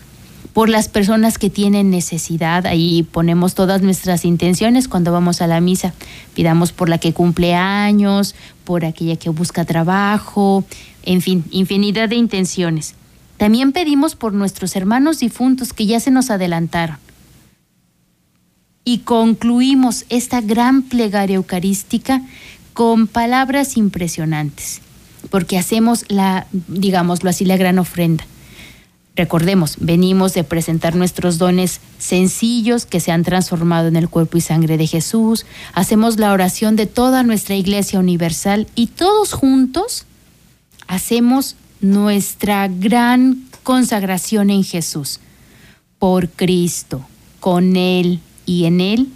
por 0.58 0.70
las 0.70 0.88
personas 0.88 1.38
que 1.38 1.52
tienen 1.52 1.92
necesidad. 1.92 2.66
Ahí 2.66 3.04
ponemos 3.04 3.54
todas 3.54 3.84
nuestras 3.84 4.26
intenciones 4.26 4.88
cuando 4.88 5.12
vamos 5.12 5.40
a 5.44 5.46
la 5.46 5.62
misa. 5.62 5.94
Pidamos 6.34 6.72
por 6.72 6.90
la 6.90 6.98
que 6.98 7.14
cumple 7.14 7.54
años, 7.54 8.34
por 8.64 8.84
aquella 8.84 9.18
que 9.18 9.30
busca 9.30 9.66
trabajo, 9.66 10.66
en 11.04 11.22
fin, 11.22 11.46
infinidad 11.52 12.10
de 12.10 12.16
intenciones. 12.16 12.96
También 13.38 13.72
pedimos 13.72 14.16
por 14.16 14.34
nuestros 14.34 14.76
hermanos 14.76 15.20
difuntos 15.20 15.74
que 15.74 15.86
ya 15.86 16.00
se 16.00 16.10
nos 16.10 16.32
adelantaron. 16.32 16.98
Y 18.84 19.02
concluimos 19.02 20.06
esta 20.10 20.42
gran 20.42 20.82
plegaria 20.82 21.36
eucarística 21.36 22.24
con 22.74 23.06
palabras 23.06 23.78
impresionantes, 23.78 24.82
porque 25.30 25.60
hacemos 25.60 26.06
la, 26.08 26.48
digámoslo 26.52 27.30
así, 27.30 27.46
la 27.46 27.58
gran 27.58 27.78
ofrenda. 27.78 28.26
Recordemos, 29.18 29.78
venimos 29.80 30.36
de 30.36 30.44
presentar 30.44 30.96
nuestros 30.96 31.40
dones 31.40 31.82
sencillos 31.98 32.86
que 32.86 33.00
se 33.00 33.12
han 33.12 33.24
transformado 33.24 33.88
en 33.88 33.96
el 33.96 34.10
cuerpo 34.10 34.38
y 34.38 34.42
sangre 34.42 34.78
de 34.78 34.86
Jesús, 34.86 35.48
hacemos 35.74 36.20
la 36.20 36.32
oración 36.32 36.76
de 36.76 36.86
toda 36.86 37.24
nuestra 37.24 37.56
iglesia 37.56 38.00
universal 38.00 38.68
y 38.76 38.86
todos 38.86 39.34
juntos 39.34 40.06
hacemos 40.86 41.56
nuestra 41.82 42.68
gran 42.68 43.44
consagración 43.64 44.52
en 44.52 44.64
Jesús. 44.64 45.20
Por 45.98 46.30
Cristo, 46.30 47.04
con 47.40 47.76
Él 47.76 48.20
y 48.46 48.66
en 48.66 48.82
Él, 48.82 49.08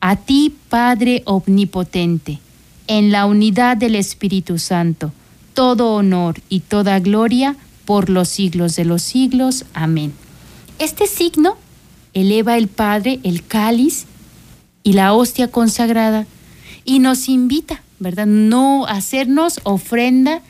a 0.00 0.14
ti 0.14 0.54
Padre 0.68 1.22
Omnipotente 1.26 2.38
en 2.86 3.10
la 3.10 3.26
unidad 3.26 3.76
del 3.76 3.96
Espíritu 3.96 4.58
Santo, 4.58 5.12
todo 5.52 5.94
honor 5.94 6.36
y 6.48 6.60
toda 6.60 7.00
gloria 7.00 7.56
por 7.84 8.08
los 8.08 8.28
siglos 8.28 8.76
de 8.76 8.84
los 8.84 9.02
siglos. 9.02 9.64
Amén. 9.74 10.12
Este 10.78 11.06
signo 11.06 11.56
eleva 12.14 12.56
el 12.56 12.68
Padre 12.68 13.20
el 13.22 13.44
cáliz 13.44 14.06
y 14.82 14.94
la 14.94 15.12
hostia 15.14 15.48
consagrada 15.50 16.26
y 16.84 16.98
nos 16.98 17.28
invita, 17.28 17.82
¿verdad? 17.98 18.26
No 18.26 18.86
hacernos 18.86 19.60
ofrenda 19.64 20.42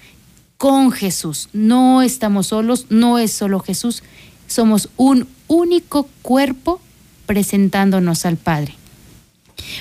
con 0.56 0.92
Jesús. 0.92 1.48
No 1.52 2.02
estamos 2.02 2.48
solos, 2.48 2.86
no 2.88 3.18
es 3.18 3.32
solo 3.32 3.60
Jesús, 3.60 4.02
somos 4.46 4.88
un 4.96 5.26
único 5.48 6.08
cuerpo 6.22 6.80
presentándonos 7.26 8.24
al 8.24 8.36
Padre. 8.36 8.74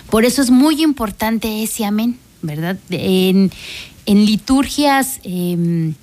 Por 0.09 0.25
eso 0.25 0.41
es 0.41 0.51
muy 0.51 0.81
importante 0.81 1.63
ese 1.63 1.85
amén. 1.85 2.17
¿verdad? 2.41 2.77
En, 2.89 3.51
liturgias 4.05 5.19
em, 5.23 5.93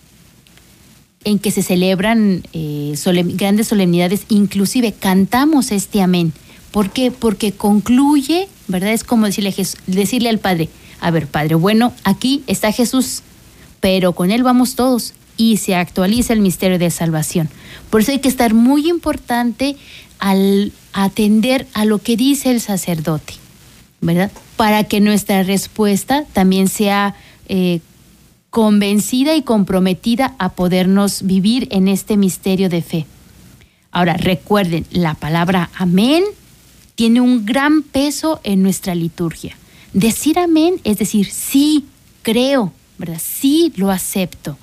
en 1.25 1.39
que 1.39 1.51
se 1.51 1.63
celebran 1.63 2.43
eh, 2.53 2.95
grandes 3.35 3.69
solemnidades, 3.69 4.23
inclusive 4.29 4.93
cantamos 4.93 5.73
este 5.73 6.01
amén. 6.03 6.33
¿Por 6.71 6.91
qué? 6.91 7.11
Porque 7.11 7.53
concluye, 7.53 8.49
¿verdad? 8.67 8.93
Es 8.93 9.05
como 9.05 9.27
decirle, 9.27 9.55
decirle 9.87 10.29
al 10.29 10.39
Padre, 10.39 10.69
a 11.01 11.11
ver, 11.11 11.27
Padre, 11.27 11.55
bueno, 11.55 11.93
aquí 12.05 12.43
está 12.47 12.73
Jesús, 12.73 13.23
pero 13.81 14.13
con 14.13 14.31
Él 14.31 14.43
vamos 14.43 14.75
todos 14.75 15.15
y 15.37 15.59
se 15.59 15.75
actualiza 15.75 16.33
el 16.33 16.41
misterio 16.41 16.79
de 16.79 16.91
salvación. 16.91 17.49
Por 17.91 18.01
eso 18.01 18.13
hay 18.13 18.19
que 18.19 18.29
estar 18.29 18.55
muy 18.55 18.89
importante 18.89 19.77
al 20.19 20.73
atender 20.93 21.67
a 21.75 21.85
lo 21.85 21.99
que 21.99 22.17
dice 22.17 22.51
el 22.51 22.61
sacerdote, 22.61 23.35
¿verdad? 24.01 24.31
para 24.59 24.83
que 24.83 25.01
nuestra 25.01 25.45
respuesta 25.45 26.25
también 26.33 26.67
sea 26.67 27.15
eh, 27.49 27.79
convencida 28.51 29.35
y 29.35 29.43
comprometida 29.43 30.35
a 30.39 30.51
podernos 30.51 31.23
vivir 31.23 31.69
en 31.71 31.89
este 31.89 32.17
misterio 32.17 32.69
de 32.69 32.83
fe. 32.83 33.07
Ahora, 33.91 34.15
recuerden, 34.15 34.87
la 34.91 35.15
palabra 35.15 35.71
amén 35.75 36.25
tiene 36.95 37.21
un 37.21 37.47
gran 37.47 37.83
peso 37.83 38.41
en 38.45 38.63
nuestra 38.63 38.95
liturgia. 38.95 39.57
Decir 39.93 40.39
amén 40.39 40.81
es 40.85 40.99
decir, 40.99 41.27
sí, 41.31 41.87
creo, 42.23 42.73
¿verdad? 42.99 43.21
Sí, 43.23 43.73
lo 43.77 43.91
acepto. 43.91 44.59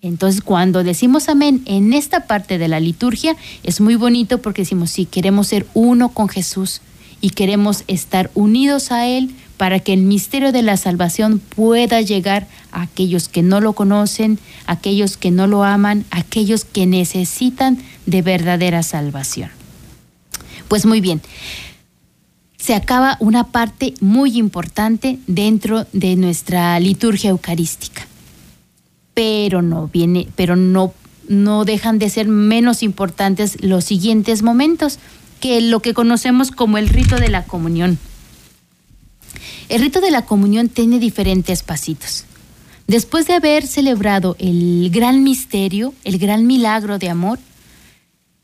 Entonces, 0.00 0.42
cuando 0.42 0.84
decimos 0.84 1.28
amén 1.28 1.62
en 1.64 1.94
esta 1.94 2.26
parte 2.26 2.58
de 2.58 2.68
la 2.68 2.78
liturgia, 2.78 3.36
es 3.62 3.80
muy 3.80 3.94
bonito 3.96 4.40
porque 4.42 4.62
decimos, 4.62 4.90
sí, 4.90 5.06
queremos 5.06 5.48
ser 5.48 5.66
uno 5.72 6.10
con 6.10 6.28
Jesús 6.28 6.82
y 7.20 7.30
queremos 7.30 7.84
estar 7.86 8.30
unidos 8.34 8.92
a 8.92 9.06
Él 9.06 9.34
para 9.56 9.80
que 9.80 9.92
el 9.92 10.02
misterio 10.02 10.52
de 10.52 10.62
la 10.62 10.76
salvación 10.76 11.38
pueda 11.38 12.00
llegar 12.00 12.46
a 12.72 12.82
aquellos 12.82 13.28
que 13.28 13.42
no 13.42 13.60
lo 13.60 13.74
conocen, 13.74 14.38
aquellos 14.66 15.16
que 15.16 15.30
no 15.30 15.46
lo 15.46 15.64
aman, 15.64 16.04
aquellos 16.10 16.64
que 16.64 16.86
necesitan 16.86 17.78
de 18.06 18.22
verdadera 18.22 18.82
salvación. 18.82 19.50
Pues 20.68 20.86
muy 20.86 21.00
bien, 21.00 21.20
se 22.56 22.74
acaba 22.74 23.16
una 23.20 23.48
parte 23.48 23.94
muy 24.00 24.38
importante 24.38 25.18
dentro 25.26 25.86
de 25.92 26.16
nuestra 26.16 26.78
liturgia 26.80 27.30
eucarística. 27.30 28.06
Pero 29.12 29.62
no 29.62 29.88
viene, 29.92 30.28
pero 30.34 30.56
no 30.56 30.92
no 31.28 31.64
dejan 31.64 31.98
de 31.98 32.10
ser 32.10 32.28
menos 32.28 32.82
importantes 32.82 33.62
los 33.62 33.84
siguientes 33.84 34.42
momentos 34.42 34.98
que 35.40 35.60
lo 35.60 35.80
que 35.80 35.94
conocemos 35.94 36.50
como 36.50 36.78
el 36.78 36.88
rito 36.88 37.16
de 37.16 37.28
la 37.28 37.44
comunión. 37.44 37.98
El 39.68 39.80
rito 39.80 40.00
de 40.00 40.10
la 40.10 40.26
comunión 40.26 40.68
tiene 40.68 40.98
diferentes 40.98 41.62
pasitos. 41.62 42.24
Después 42.86 43.26
de 43.26 43.34
haber 43.34 43.66
celebrado 43.66 44.36
el 44.38 44.90
gran 44.90 45.22
misterio, 45.22 45.94
el 46.04 46.18
gran 46.18 46.46
milagro 46.46 46.98
de 46.98 47.08
amor, 47.08 47.38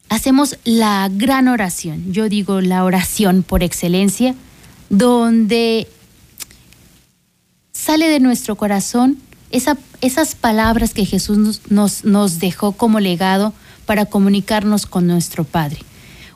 hacemos 0.09 0.57
la 0.65 1.09
gran 1.13 1.49
oración. 1.49 2.13
Yo 2.13 2.29
digo 2.29 2.61
la 2.61 2.85
oración 2.85 3.43
por 3.43 3.63
excelencia, 3.63 4.35
donde 4.89 5.87
sale 7.73 8.09
de 8.09 8.21
nuestro 8.21 8.57
corazón 8.57 9.19
esas 9.51 10.35
palabras 10.35 10.95
que 10.95 11.05
Jesús 11.05 11.61
nos, 11.69 12.39
dejó 12.39 12.73
como 12.73 13.01
legado 13.01 13.53
para 13.85 14.07
comunicarnos 14.07 14.87
con 14.87 15.07
nuestro 15.07 15.45
Padre 15.45 15.79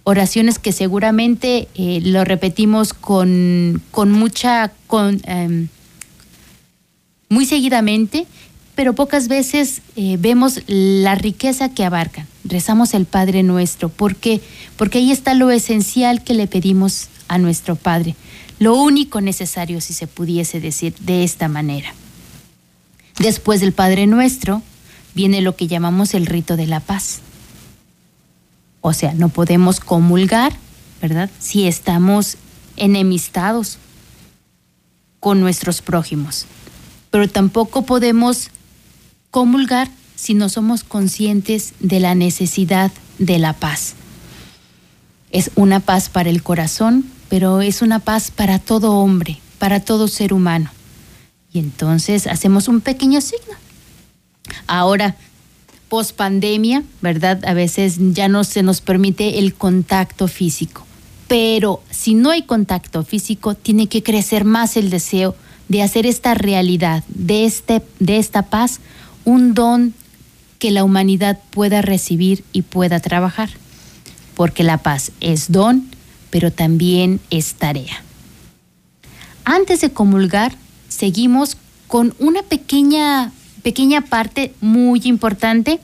oraciones 0.04 0.58
que 0.58 0.72
seguramente 0.72 1.68
eh, 1.74 2.00
lo 2.02 2.24
repetimos 2.24 2.92
con, 2.92 3.82
mucha, 3.94 4.70
con, 4.86 5.20
em, 5.24 5.68
muy 7.28 7.46
seguidamente, 7.46 8.26
pero 8.74 8.92
pocas 8.92 9.28
veces 9.28 9.80
eh, 9.96 10.16
vemos 10.18 10.60
la 10.66 11.14
riqueza 11.14 11.70
que 11.70 11.84
abarcan. 11.84 12.26
Rezamos 12.44 12.92
el 12.92 13.06
Padre 13.06 13.42
nuestro, 13.42 13.88
¿por 13.88 14.14
qué? 14.16 14.40
Porque 14.76 14.98
ahí 14.98 15.10
está 15.10 15.34
lo 15.34 15.50
esencial 15.50 16.22
que 16.22 16.34
le 16.34 16.46
pedimos 16.46 17.08
a 17.28 17.38
nuestro 17.38 17.74
Padre, 17.74 18.14
lo 18.58 18.74
único 18.74 19.20
necesario 19.20 19.80
si 19.80 19.94
se 19.94 20.06
pudiese 20.06 20.60
decir 20.60 20.94
de 21.00 21.24
esta 21.24 21.48
manera. 21.48 21.94
Después 23.18 23.60
del 23.60 23.72
Padre 23.72 24.06
nuestro 24.06 24.62
viene 25.14 25.40
lo 25.40 25.56
que 25.56 25.66
llamamos 25.66 26.12
el 26.14 26.26
rito 26.26 26.56
de 26.56 26.66
la 26.66 26.80
paz. 26.80 27.20
O 28.86 28.92
sea, 28.92 29.14
no 29.14 29.30
podemos 29.30 29.80
comulgar, 29.80 30.52
¿verdad? 31.00 31.30
Si 31.38 31.66
estamos 31.66 32.36
enemistados 32.76 33.78
con 35.20 35.40
nuestros 35.40 35.80
prójimos. 35.80 36.44
Pero 37.10 37.26
tampoco 37.26 37.86
podemos 37.86 38.50
comulgar 39.30 39.88
si 40.16 40.34
no 40.34 40.50
somos 40.50 40.84
conscientes 40.84 41.72
de 41.80 41.98
la 41.98 42.14
necesidad 42.14 42.92
de 43.18 43.38
la 43.38 43.54
paz. 43.54 43.94
Es 45.30 45.50
una 45.54 45.80
paz 45.80 46.10
para 46.10 46.28
el 46.28 46.42
corazón, 46.42 47.06
pero 47.30 47.62
es 47.62 47.80
una 47.80 48.00
paz 48.00 48.30
para 48.30 48.58
todo 48.58 48.98
hombre, 48.98 49.40
para 49.58 49.80
todo 49.80 50.08
ser 50.08 50.34
humano. 50.34 50.70
Y 51.50 51.58
entonces 51.58 52.26
hacemos 52.26 52.68
un 52.68 52.82
pequeño 52.82 53.22
signo. 53.22 53.54
Ahora, 54.66 55.16
post 55.94 56.16
pandemia, 56.16 56.82
¿verdad? 57.02 57.44
A 57.44 57.54
veces 57.54 57.98
ya 58.00 58.26
no 58.26 58.42
se 58.42 58.64
nos 58.64 58.80
permite 58.80 59.38
el 59.38 59.54
contacto 59.54 60.26
físico. 60.26 60.84
Pero 61.28 61.84
si 61.88 62.14
no 62.14 62.30
hay 62.30 62.42
contacto 62.42 63.04
físico, 63.04 63.54
tiene 63.54 63.86
que 63.86 64.02
crecer 64.02 64.44
más 64.44 64.76
el 64.76 64.90
deseo 64.90 65.36
de 65.68 65.82
hacer 65.82 66.04
esta 66.04 66.34
realidad, 66.34 67.04
de, 67.06 67.44
este, 67.44 67.80
de 68.00 68.18
esta 68.18 68.42
paz, 68.42 68.80
un 69.24 69.54
don 69.54 69.94
que 70.58 70.72
la 70.72 70.82
humanidad 70.82 71.38
pueda 71.50 71.80
recibir 71.80 72.42
y 72.52 72.62
pueda 72.62 72.98
trabajar 72.98 73.50
porque 74.34 74.64
la 74.64 74.78
paz 74.78 75.12
es 75.20 75.52
don, 75.52 75.88
pero 76.30 76.50
también 76.50 77.20
es 77.30 77.54
tarea. 77.54 78.02
Antes 79.44 79.80
de 79.80 79.92
comulgar, 79.92 80.56
seguimos 80.88 81.56
con 81.86 82.16
una 82.18 82.42
pequeña, 82.42 83.30
pequeña 83.64 84.02
parte 84.02 84.52
muy 84.60 85.00
importante, 85.04 85.80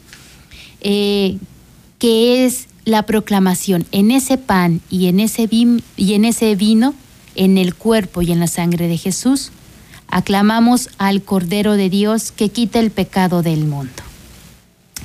eh, 0.80 1.36
que 1.98 2.46
es 2.46 2.68
la 2.84 3.04
proclamación 3.04 3.84
en 3.90 4.12
ese 4.12 4.38
pan 4.38 4.80
y 4.88 5.08
en 5.08 5.18
ese, 5.18 5.48
y 5.50 6.14
en 6.14 6.24
ese 6.24 6.54
vino, 6.54 6.94
en 7.34 7.58
el 7.58 7.74
cuerpo 7.74 8.22
y 8.22 8.30
en 8.30 8.38
la 8.38 8.46
sangre 8.46 8.86
de 8.86 8.98
Jesús, 8.98 9.50
aclamamos 10.06 10.90
al 10.98 11.22
Cordero 11.22 11.72
de 11.72 11.90
Dios 11.90 12.30
que 12.30 12.50
quita 12.50 12.78
el 12.78 12.92
pecado 12.92 13.42
del 13.42 13.64
mundo. 13.64 14.02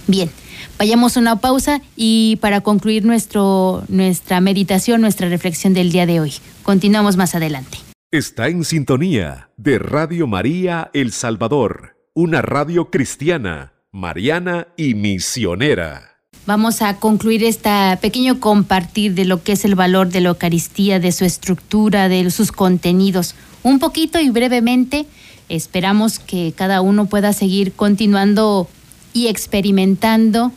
Bien, 0.07 0.29
Vayamos 0.77 1.15
a 1.15 1.21
una 1.21 1.39
pausa 1.39 1.81
y 1.95 2.37
para 2.41 2.61
concluir 2.61 3.05
nuestro, 3.05 3.83
nuestra 3.87 4.41
meditación, 4.41 5.01
nuestra 5.01 5.29
reflexión 5.29 5.73
del 5.73 5.91
día 5.91 6.05
de 6.05 6.19
hoy. 6.19 6.33
Continuamos 6.63 7.15
más 7.15 7.33
adelante. 7.33 7.77
Está 8.11 8.49
en 8.49 8.63
sintonía 8.63 9.49
de 9.57 9.79
Radio 9.79 10.27
María 10.27 10.89
El 10.93 11.11
Salvador, 11.11 11.94
una 12.17 12.41
radio 12.41 12.89
cristiana, 12.89 13.73
mariana 13.91 14.69
y 14.77 14.93
misionera. 14.93 16.15
Vamos 16.45 16.81
a 16.81 16.97
concluir 16.97 17.43
este 17.43 17.69
pequeño 17.99 18.39
compartir 18.39 19.15
de 19.15 19.25
lo 19.25 19.43
que 19.43 19.51
es 19.51 19.65
el 19.65 19.75
valor 19.75 20.07
de 20.07 20.21
la 20.21 20.29
Eucaristía, 20.29 21.01
de 21.01 21.11
su 21.11 21.25
estructura, 21.25 22.07
de 22.07 22.31
sus 22.31 22.53
contenidos. 22.53 23.35
Un 23.63 23.79
poquito 23.79 24.21
y 24.21 24.29
brevemente, 24.29 25.05
esperamos 25.49 26.19
que 26.19 26.53
cada 26.55 26.79
uno 26.79 27.07
pueda 27.07 27.33
seguir 27.33 27.73
continuando 27.73 28.69
y 29.11 29.27
experimentando 29.27 30.53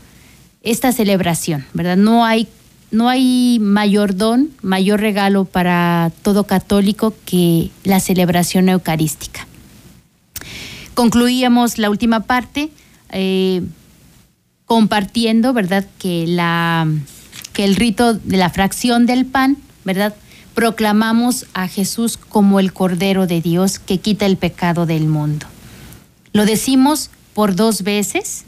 esta 0.62 0.92
celebración, 0.92 1.66
¿verdad? 1.74 1.96
No 1.96 2.24
hay, 2.24 2.46
no 2.92 3.08
hay 3.08 3.58
mayor 3.60 4.14
don, 4.14 4.50
mayor 4.62 5.00
regalo 5.00 5.44
para 5.44 6.12
todo 6.22 6.44
católico 6.44 7.14
que 7.24 7.70
la 7.82 7.98
celebración 7.98 8.68
eucarística. 8.68 9.48
Concluíamos 10.98 11.78
la 11.78 11.90
última 11.90 12.24
parte 12.24 12.70
eh, 13.12 13.62
compartiendo, 14.64 15.52
¿verdad? 15.52 15.86
Que, 16.00 16.26
la, 16.26 16.88
que 17.52 17.62
el 17.62 17.76
rito 17.76 18.14
de 18.14 18.36
la 18.36 18.50
fracción 18.50 19.06
del 19.06 19.24
pan, 19.24 19.58
¿verdad? 19.84 20.16
Proclamamos 20.54 21.46
a 21.54 21.68
Jesús 21.68 22.16
como 22.16 22.58
el 22.58 22.72
Cordero 22.72 23.28
de 23.28 23.40
Dios 23.40 23.78
que 23.78 23.98
quita 23.98 24.26
el 24.26 24.38
pecado 24.38 24.86
del 24.86 25.06
mundo. 25.06 25.46
Lo 26.32 26.44
decimos 26.46 27.10
por 27.32 27.54
dos 27.54 27.82
veces 27.84 28.42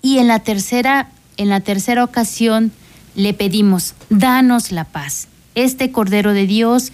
y 0.00 0.18
en 0.18 0.28
la 0.28 0.38
tercera 0.38 1.08
en 1.36 1.48
la 1.48 1.62
tercera 1.62 2.04
ocasión 2.04 2.70
le 3.16 3.34
pedimos, 3.34 3.96
danos 4.08 4.70
la 4.70 4.84
paz. 4.84 5.26
Este 5.56 5.90
Cordero 5.90 6.32
de 6.32 6.46
Dios, 6.46 6.92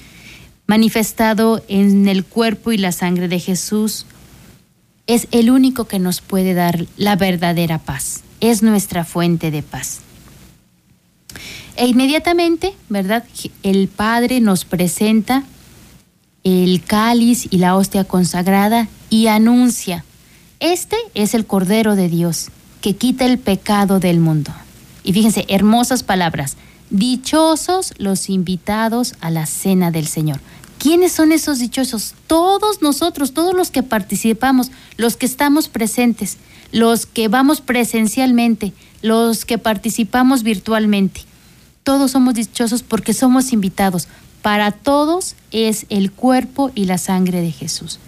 manifestado 0.67 1.63
en 1.69 2.09
el 2.09 2.25
cuerpo 2.25 2.73
y 2.73 2.79
la 2.79 2.91
sangre 2.91 3.29
de 3.29 3.39
Jesús, 3.39 4.07
es 5.07 5.29
el 5.31 5.51
único 5.51 5.87
que 5.87 5.99
nos 5.99 6.21
puede 6.21 6.55
dar 6.55 6.87
la 6.97 7.17
verdadera 7.17 7.79
paz. 7.79 8.23
Es 8.41 8.63
nuestra 8.63 9.05
fuente 9.05 9.51
de 9.51 9.63
paz. 9.63 10.01
E 11.77 11.87
inmediatamente, 11.87 12.75
¿verdad? 12.89 13.25
El 13.63 13.89
Padre 13.89 14.41
nos 14.41 14.65
presenta 14.65 15.45
el 16.45 16.83
cáliz 16.85 17.49
y 17.51 17.59
la 17.59 17.75
hostia 17.75 18.05
consagrada 18.05 18.89
y 19.09 19.29
anuncia, 19.29 20.05
este 20.61 20.97
es 21.15 21.35
el 21.35 21.47
Cordero 21.47 21.97
de 21.97 22.09
Dios 22.09 22.49
que 22.81 22.97
quita 22.97 23.25
el 23.25 23.39
pecado 23.39 23.99
del 23.99 24.21
mundo. 24.21 24.53
Y 25.03 25.13
fíjense, 25.13 25.47
hermosas 25.49 26.03
palabras. 26.03 26.57
Dichosos 26.91 27.95
los 27.97 28.29
invitados 28.29 29.15
a 29.21 29.31
la 29.31 29.47
cena 29.47 29.91
del 29.91 30.07
Señor. 30.07 30.41
¿Quiénes 30.85 31.13
son 31.13 31.33
esos 31.33 31.61
dichosos? 31.61 32.15
Todos 32.27 32.83
nosotros, 32.83 33.33
todos 33.33 33.55
los 33.55 33.71
que 33.71 33.83
participamos, 33.83 34.71
los 34.99 35.17
que 35.17 35.25
estamos 35.25 35.69
presentes, 35.69 36.37
los 36.73 37.07
que 37.07 37.29
vamos 37.29 37.63
presencialmente, 37.63 38.75
los 39.01 39.47
que 39.47 39.57
participamos 39.57 40.43
virtualmente. 40.43 41.23
Todos 41.85 42.11
somos 42.11 42.35
dichosos 42.35 42.83
porque 42.83 43.15
somos 43.15 43.55
invitados. 43.55 44.09
Para 44.43 44.73
todos 44.73 45.37
es 45.53 45.87
el 45.89 46.13
cuerpo 46.13 46.71
y 46.75 46.85
la 46.85 46.99
sangre 46.99 47.41
de 47.41 47.51
Jesús. 47.51 47.99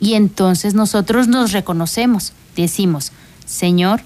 Y 0.00 0.14
entonces 0.14 0.72
nosotros 0.72 1.28
nos 1.28 1.52
reconocemos, 1.52 2.32
decimos, 2.56 3.12
Señor, 3.44 4.00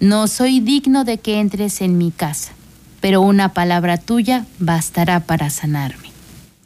no 0.00 0.28
soy 0.28 0.60
digno 0.60 1.04
de 1.04 1.16
que 1.16 1.40
entres 1.40 1.80
en 1.80 1.96
mi 1.96 2.10
casa, 2.10 2.52
pero 3.00 3.22
una 3.22 3.54
palabra 3.54 3.96
tuya 3.96 4.44
bastará 4.58 5.20
para 5.20 5.48
sanarme. 5.48 6.09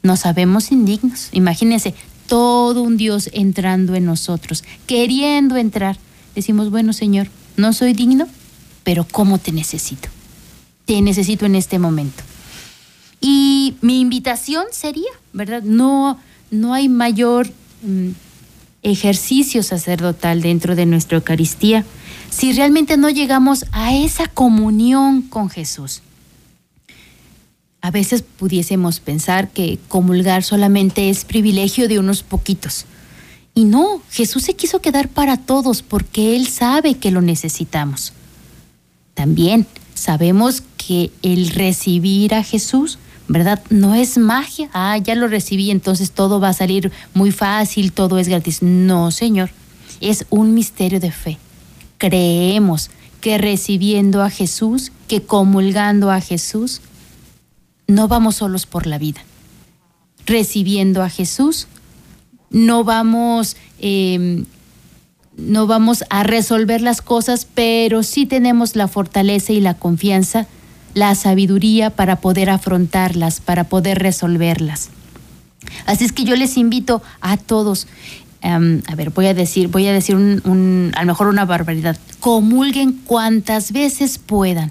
No 0.04 0.16
sabemos 0.16 0.70
indignos. 0.70 1.30
Imagínense, 1.32 1.94
todo 2.26 2.82
un 2.82 2.98
Dios 2.98 3.30
entrando 3.32 3.94
en 3.94 4.04
nosotros, 4.04 4.62
queriendo 4.86 5.56
entrar. 5.56 5.96
Decimos, 6.34 6.70
bueno 6.70 6.92
Señor, 6.92 7.28
no 7.56 7.72
soy 7.72 7.94
digno, 7.94 8.28
pero 8.84 9.06
¿cómo 9.10 9.38
te 9.38 9.50
necesito? 9.50 10.10
Te 10.84 11.00
necesito 11.00 11.46
en 11.46 11.54
este 11.54 11.78
momento. 11.78 12.22
Y 13.20 13.76
mi 13.80 14.00
invitación 14.00 14.66
sería, 14.72 15.10
¿verdad? 15.32 15.62
No, 15.62 16.18
no 16.50 16.74
hay 16.74 16.90
mayor 16.90 17.48
mm, 17.82 18.10
ejercicio 18.82 19.62
sacerdotal 19.62 20.42
dentro 20.42 20.76
de 20.76 20.84
nuestra 20.84 21.16
Eucaristía 21.16 21.84
si 22.28 22.52
realmente 22.52 22.98
no 22.98 23.08
llegamos 23.08 23.64
a 23.72 23.94
esa 23.94 24.26
comunión 24.26 25.22
con 25.22 25.48
Jesús. 25.48 26.02
A 27.84 27.90
veces 27.90 28.22
pudiésemos 28.22 28.98
pensar 29.00 29.50
que 29.50 29.78
comulgar 29.88 30.42
solamente 30.42 31.10
es 31.10 31.26
privilegio 31.26 31.86
de 31.86 31.98
unos 31.98 32.22
poquitos. 32.22 32.86
Y 33.54 33.64
no, 33.64 34.00
Jesús 34.10 34.44
se 34.44 34.54
quiso 34.54 34.80
quedar 34.80 35.08
para 35.08 35.36
todos 35.36 35.82
porque 35.82 36.34
Él 36.34 36.48
sabe 36.48 36.94
que 36.94 37.10
lo 37.10 37.20
necesitamos. 37.20 38.14
También 39.12 39.66
sabemos 39.94 40.62
que 40.78 41.10
el 41.20 41.50
recibir 41.50 42.34
a 42.34 42.42
Jesús, 42.42 42.98
¿verdad? 43.28 43.62
No 43.68 43.94
es 43.94 44.16
magia. 44.16 44.70
Ah, 44.72 44.96
ya 44.96 45.14
lo 45.14 45.28
recibí, 45.28 45.70
entonces 45.70 46.10
todo 46.10 46.40
va 46.40 46.48
a 46.48 46.54
salir 46.54 46.90
muy 47.12 47.32
fácil, 47.32 47.92
todo 47.92 48.18
es 48.18 48.28
gratis. 48.28 48.62
No, 48.62 49.10
Señor, 49.10 49.50
es 50.00 50.24
un 50.30 50.54
misterio 50.54 51.00
de 51.00 51.12
fe 51.12 51.38
creemos 51.98 52.90
que 53.20 53.38
recibiendo 53.38 54.22
a 54.22 54.28
Jesús, 54.28 54.92
que 55.08 55.22
comulgando 55.22 56.10
a 56.10 56.20
Jesús, 56.20 56.82
no 57.86 58.08
vamos 58.08 58.36
solos 58.36 58.66
por 58.66 58.86
la 58.86 58.98
vida. 58.98 59.20
Recibiendo 60.26 61.02
a 61.02 61.10
Jesús, 61.10 61.68
no 62.50 62.84
vamos, 62.84 63.56
em, 63.78 64.46
no 65.36 65.66
vamos 65.66 66.04
a 66.10 66.22
resolver 66.22 66.80
las 66.80 67.02
cosas, 67.02 67.46
pero 67.54 68.02
sí 68.02 68.26
tenemos 68.26 68.76
la 68.76 68.88
fortaleza 68.88 69.52
y 69.52 69.60
la 69.60 69.74
confianza, 69.74 70.46
la 70.94 71.14
sabiduría 71.14 71.90
para 71.90 72.20
poder 72.20 72.50
afrontarlas, 72.50 73.40
para 73.40 73.64
poder 73.64 73.98
resolverlas. 73.98 74.90
Así 75.86 76.04
es 76.04 76.12
que 76.12 76.24
yo 76.24 76.36
les 76.36 76.56
invito 76.56 77.02
a 77.20 77.36
todos, 77.36 77.86
Em, 78.44 78.82
a 78.88 78.94
ver, 78.94 79.08
voy 79.08 79.24
a 79.24 79.32
decir, 79.32 79.68
voy 79.68 79.86
a 79.86 79.92
decir 79.94 80.16
un, 80.16 80.92
a 80.94 81.00
lo 81.00 81.06
mejor 81.06 81.28
una 81.28 81.46
barbaridad. 81.46 81.96
Comulguen 82.20 82.92
cuantas 82.92 83.72
veces 83.72 84.18
puedan. 84.18 84.70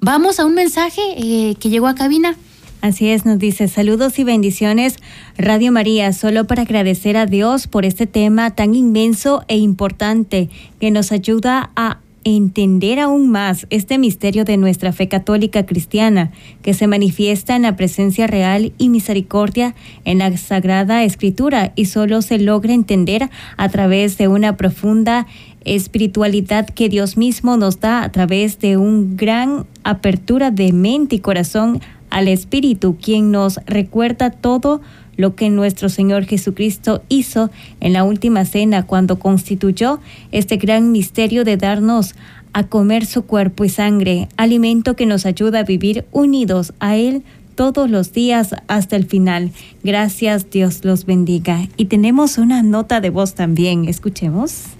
Vamos 0.00 0.38
a 0.38 0.44
un 0.46 0.54
mensaje 0.54 1.00
eh, 1.16 1.54
que 1.56 1.70
llegó 1.70 1.86
a 1.86 1.94
cabina. 1.94 2.36
Así 2.82 3.08
es, 3.08 3.24
nos 3.24 3.38
dice 3.38 3.66
saludos 3.66 4.18
y 4.18 4.24
bendiciones 4.24 4.96
Radio 5.38 5.72
María, 5.72 6.12
solo 6.12 6.46
para 6.46 6.62
agradecer 6.62 7.16
a 7.16 7.26
Dios 7.26 7.66
por 7.66 7.86
este 7.86 8.06
tema 8.06 8.54
tan 8.54 8.74
inmenso 8.74 9.42
e 9.48 9.56
importante 9.56 10.50
que 10.78 10.90
nos 10.90 11.12
ayuda 11.12 11.70
a 11.74 11.98
entender 12.24 12.98
aún 12.98 13.30
más 13.30 13.66
este 13.70 13.98
misterio 13.98 14.44
de 14.44 14.56
nuestra 14.56 14.92
fe 14.92 15.08
católica 15.08 15.64
cristiana, 15.64 16.32
que 16.60 16.74
se 16.74 16.88
manifiesta 16.88 17.54
en 17.54 17.62
la 17.62 17.76
presencia 17.76 18.26
real 18.26 18.72
y 18.78 18.88
misericordia 18.88 19.76
en 20.04 20.18
la 20.18 20.36
Sagrada 20.36 21.04
Escritura 21.04 21.72
y 21.76 21.84
solo 21.84 22.22
se 22.22 22.38
logra 22.38 22.74
entender 22.74 23.30
a 23.56 23.68
través 23.68 24.18
de 24.18 24.26
una 24.26 24.56
profunda 24.56 25.26
espiritualidad 25.66 26.68
que 26.68 26.88
Dios 26.88 27.16
mismo 27.16 27.56
nos 27.56 27.80
da 27.80 28.02
a 28.02 28.12
través 28.12 28.58
de 28.60 28.76
un 28.76 29.16
gran 29.16 29.66
apertura 29.84 30.50
de 30.50 30.72
mente 30.72 31.16
y 31.16 31.18
corazón 31.18 31.80
al 32.08 32.28
Espíritu, 32.28 32.96
quien 32.96 33.30
nos 33.30 33.60
recuerda 33.66 34.30
todo 34.30 34.80
lo 35.16 35.34
que 35.34 35.50
nuestro 35.50 35.88
Señor 35.88 36.24
Jesucristo 36.24 37.02
hizo 37.08 37.50
en 37.80 37.92
la 37.92 38.04
última 38.04 38.44
cena 38.44 38.84
cuando 38.84 39.18
constituyó 39.18 40.00
este 40.30 40.56
gran 40.56 40.92
misterio 40.92 41.44
de 41.44 41.56
darnos 41.56 42.14
a 42.52 42.64
comer 42.64 43.04
su 43.04 43.22
cuerpo 43.22 43.64
y 43.64 43.68
sangre, 43.68 44.28
alimento 44.36 44.96
que 44.96 45.04
nos 45.04 45.26
ayuda 45.26 45.60
a 45.60 45.64
vivir 45.64 46.06
unidos 46.12 46.72
a 46.80 46.96
Él 46.96 47.22
todos 47.54 47.90
los 47.90 48.12
días 48.12 48.54
hasta 48.68 48.96
el 48.96 49.06
final. 49.06 49.50
Gracias, 49.82 50.48
Dios 50.50 50.84
los 50.84 51.06
bendiga. 51.06 51.68
Y 51.76 51.86
tenemos 51.86 52.38
una 52.38 52.62
nota 52.62 53.00
de 53.00 53.10
voz 53.10 53.34
también, 53.34 53.88
escuchemos. 53.88 54.76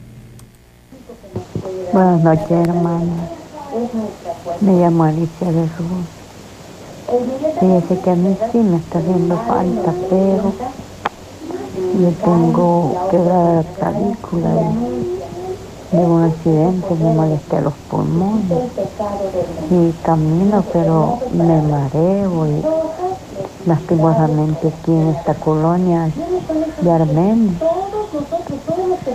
Buenas 1.92 2.22
noches, 2.22 2.50
hermana. 2.50 3.28
Me 4.60 4.72
llamo 4.72 5.02
Alicia 5.02 5.50
de 5.50 5.68
Rubén. 5.76 6.06
Fíjese 7.58 8.00
que 8.02 8.10
a 8.10 8.14
mí 8.14 8.36
sí 8.52 8.58
me 8.58 8.76
está 8.76 9.00
haciendo 9.00 9.36
falta, 9.36 9.92
pero 10.08 10.52
yo 12.00 12.10
tengo 12.24 13.08
quebrada 13.10 13.54
la 13.54 13.62
clavícula 13.62 14.48
de 15.90 15.98
un 15.98 16.24
accidente 16.24 16.94
me 16.94 17.12
molesté 17.12 17.60
los 17.60 17.74
pulmones 17.90 18.70
y 19.70 19.92
camino 20.04 20.64
pero 20.72 21.18
me 21.32 21.62
mareo 21.62 22.46
y 22.46 22.62
lastimosamente 23.66 24.68
aquí 24.68 24.92
en 24.92 25.08
esta 25.08 25.34
colonia 25.34 26.10
de 26.80 26.90
Armenia 26.90 27.52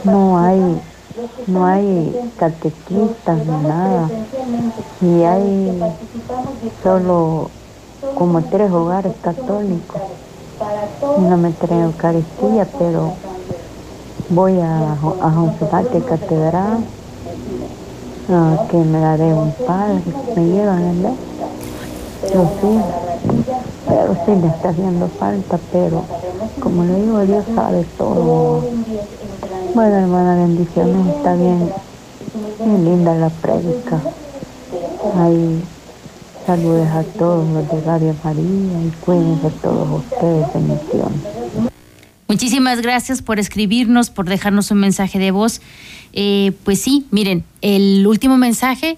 no 0.03 0.39
hay 0.39 0.81
no 1.47 1.65
hay 1.65 2.31
catequistas 2.37 3.45
ni 3.45 3.67
nada 3.67 4.09
y 5.01 5.23
hay 5.23 5.81
solo 6.83 7.49
como 8.15 8.41
tres 8.43 8.71
hogares 8.71 9.13
católicos. 9.21 10.01
No 11.17 11.37
me 11.37 11.51
traen 11.51 11.83
Eucaristía, 11.83 12.67
pero 12.77 13.13
voy 14.29 14.59
a, 14.59 14.93
a 14.93 15.81
de 15.91 16.01
Catedral, 16.01 16.85
a 18.29 18.67
que 18.69 18.77
me 18.77 19.01
la 19.01 19.17
dé 19.17 19.33
un 19.33 19.51
padre, 19.65 20.01
me 20.35 20.45
llevan 20.45 20.81
en 20.83 21.05
él. 21.05 21.13
Lo 22.33 22.43
sí, 22.61 22.79
pero 23.87 24.15
sí 24.25 24.31
me 24.31 24.47
está 24.47 24.69
haciendo 24.69 25.07
falta, 25.07 25.59
pero 25.71 26.03
como 26.61 26.83
le 26.83 26.95
digo, 27.01 27.19
Dios 27.21 27.43
sabe 27.55 27.85
todo. 27.97 28.63
Bueno, 29.73 29.95
hermana, 29.95 30.35
bendiciones, 30.35 31.15
está 31.15 31.35
bien, 31.35 31.69
bien 32.59 32.85
linda 32.85 33.15
la 33.15 33.29
prédica. 33.29 34.01
Ahí 35.17 35.61
Saludos 36.45 36.87
a 36.89 37.03
todos 37.03 37.47
los 37.53 37.69
de 37.69 37.81
Radio 37.81 38.15
María 38.23 38.43
y 38.43 38.91
cuídense 39.05 39.49
todos 39.61 40.03
ustedes. 40.03 40.47
Bendiciones. 40.53 41.19
Muchísimas 42.27 42.81
gracias 42.81 43.21
por 43.21 43.39
escribirnos, 43.39 44.09
por 44.09 44.27
dejarnos 44.27 44.71
un 44.71 44.79
mensaje 44.79 45.19
de 45.19 45.29
voz. 45.31 45.61
Eh, 46.13 46.53
pues 46.63 46.81
sí, 46.81 47.05
miren, 47.11 47.43
el 47.61 48.07
último 48.07 48.37
mensaje 48.37 48.97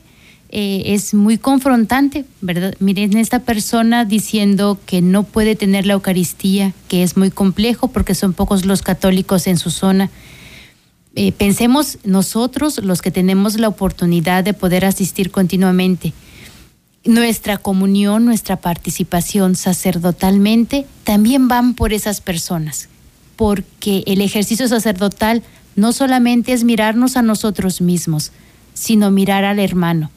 eh, 0.49 0.83
es 0.85 1.13
muy 1.13 1.37
confrontante, 1.37 2.23
¿verdad? 2.39 2.75
Miren, 2.79 3.17
esta 3.17 3.39
persona 3.39 4.05
diciendo 4.05 4.79
que 4.85 5.01
no 5.01 5.23
puede 5.23 5.55
tener 5.55 5.85
la 5.85 5.93
Eucaristía, 5.93 6.73
que 6.87 7.03
es 7.03 7.17
muy 7.17 7.29
complejo 7.29 7.89
porque 7.89 8.15
son 8.15 8.33
pocos 8.33 8.65
los 8.65 8.81
católicos 8.81 9.47
en 9.47 9.57
su 9.57 9.69
zona. 9.69 10.09
Eh, 11.15 11.31
pensemos 11.31 11.99
nosotros, 12.03 12.79
los 12.83 13.01
que 13.01 13.11
tenemos 13.11 13.59
la 13.59 13.67
oportunidad 13.67 14.43
de 14.43 14.53
poder 14.53 14.85
asistir 14.85 15.29
continuamente 15.29 16.13
nuestra 17.05 17.57
comunión, 17.57 18.25
nuestra 18.25 18.57
participación 18.57 19.55
sacerdotalmente, 19.55 20.85
también 21.03 21.47
van 21.47 21.73
por 21.73 21.93
esas 21.93 22.21
personas, 22.21 22.87
porque 23.35 24.03
el 24.07 24.21
ejercicio 24.21 24.67
sacerdotal 24.67 25.43
no 25.75 25.91
solamente 25.91 26.53
es 26.53 26.63
mirarnos 26.63 27.17
a 27.17 27.21
nosotros 27.21 27.81
mismos, 27.81 28.31
sino 28.73 29.11
mirar 29.11 29.43
al 29.43 29.59
hermano. 29.59 30.11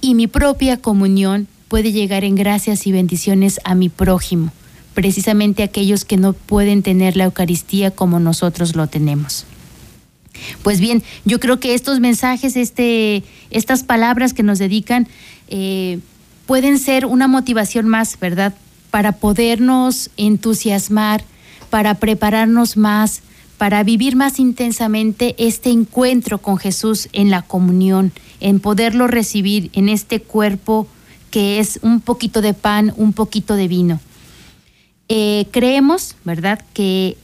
Y 0.00 0.14
mi 0.14 0.26
propia 0.26 0.78
comunión 0.78 1.48
puede 1.68 1.92
llegar 1.92 2.24
en 2.24 2.34
gracias 2.34 2.86
y 2.86 2.92
bendiciones 2.92 3.60
a 3.64 3.74
mi 3.74 3.88
prójimo, 3.88 4.52
precisamente 4.94 5.62
aquellos 5.62 6.04
que 6.04 6.16
no 6.16 6.32
pueden 6.32 6.82
tener 6.82 7.16
la 7.16 7.24
Eucaristía 7.24 7.90
como 7.90 8.20
nosotros 8.20 8.74
lo 8.74 8.86
tenemos. 8.86 9.44
Pues 10.62 10.80
bien, 10.80 11.02
yo 11.24 11.40
creo 11.40 11.60
que 11.60 11.74
estos 11.74 12.00
mensajes, 12.00 12.56
este, 12.56 13.22
estas 13.50 13.82
palabras 13.82 14.32
que 14.32 14.42
nos 14.42 14.58
dedican, 14.58 15.08
eh, 15.48 15.98
pueden 16.46 16.78
ser 16.78 17.06
una 17.06 17.28
motivación 17.28 17.88
más, 17.88 18.18
¿verdad? 18.18 18.54
Para 18.90 19.12
podernos 19.12 20.10
entusiasmar, 20.16 21.24
para 21.70 21.94
prepararnos 21.94 22.76
más, 22.76 23.22
para 23.58 23.82
vivir 23.82 24.16
más 24.16 24.38
intensamente 24.38 25.34
este 25.38 25.70
encuentro 25.70 26.38
con 26.38 26.58
Jesús 26.58 27.08
en 27.12 27.30
la 27.30 27.42
comunión, 27.42 28.12
en 28.40 28.60
poderlo 28.60 29.06
recibir 29.06 29.70
en 29.72 29.88
este 29.88 30.20
cuerpo 30.20 30.86
que 31.30 31.58
es 31.58 31.80
un 31.82 32.00
poquito 32.00 32.40
de 32.40 32.54
pan, 32.54 32.94
un 32.96 33.12
poquito 33.12 33.56
de 33.56 33.68
vino. 33.68 34.00
Eh, 35.08 35.46
creemos, 35.50 36.16
¿verdad?, 36.24 36.64
que 36.72 37.16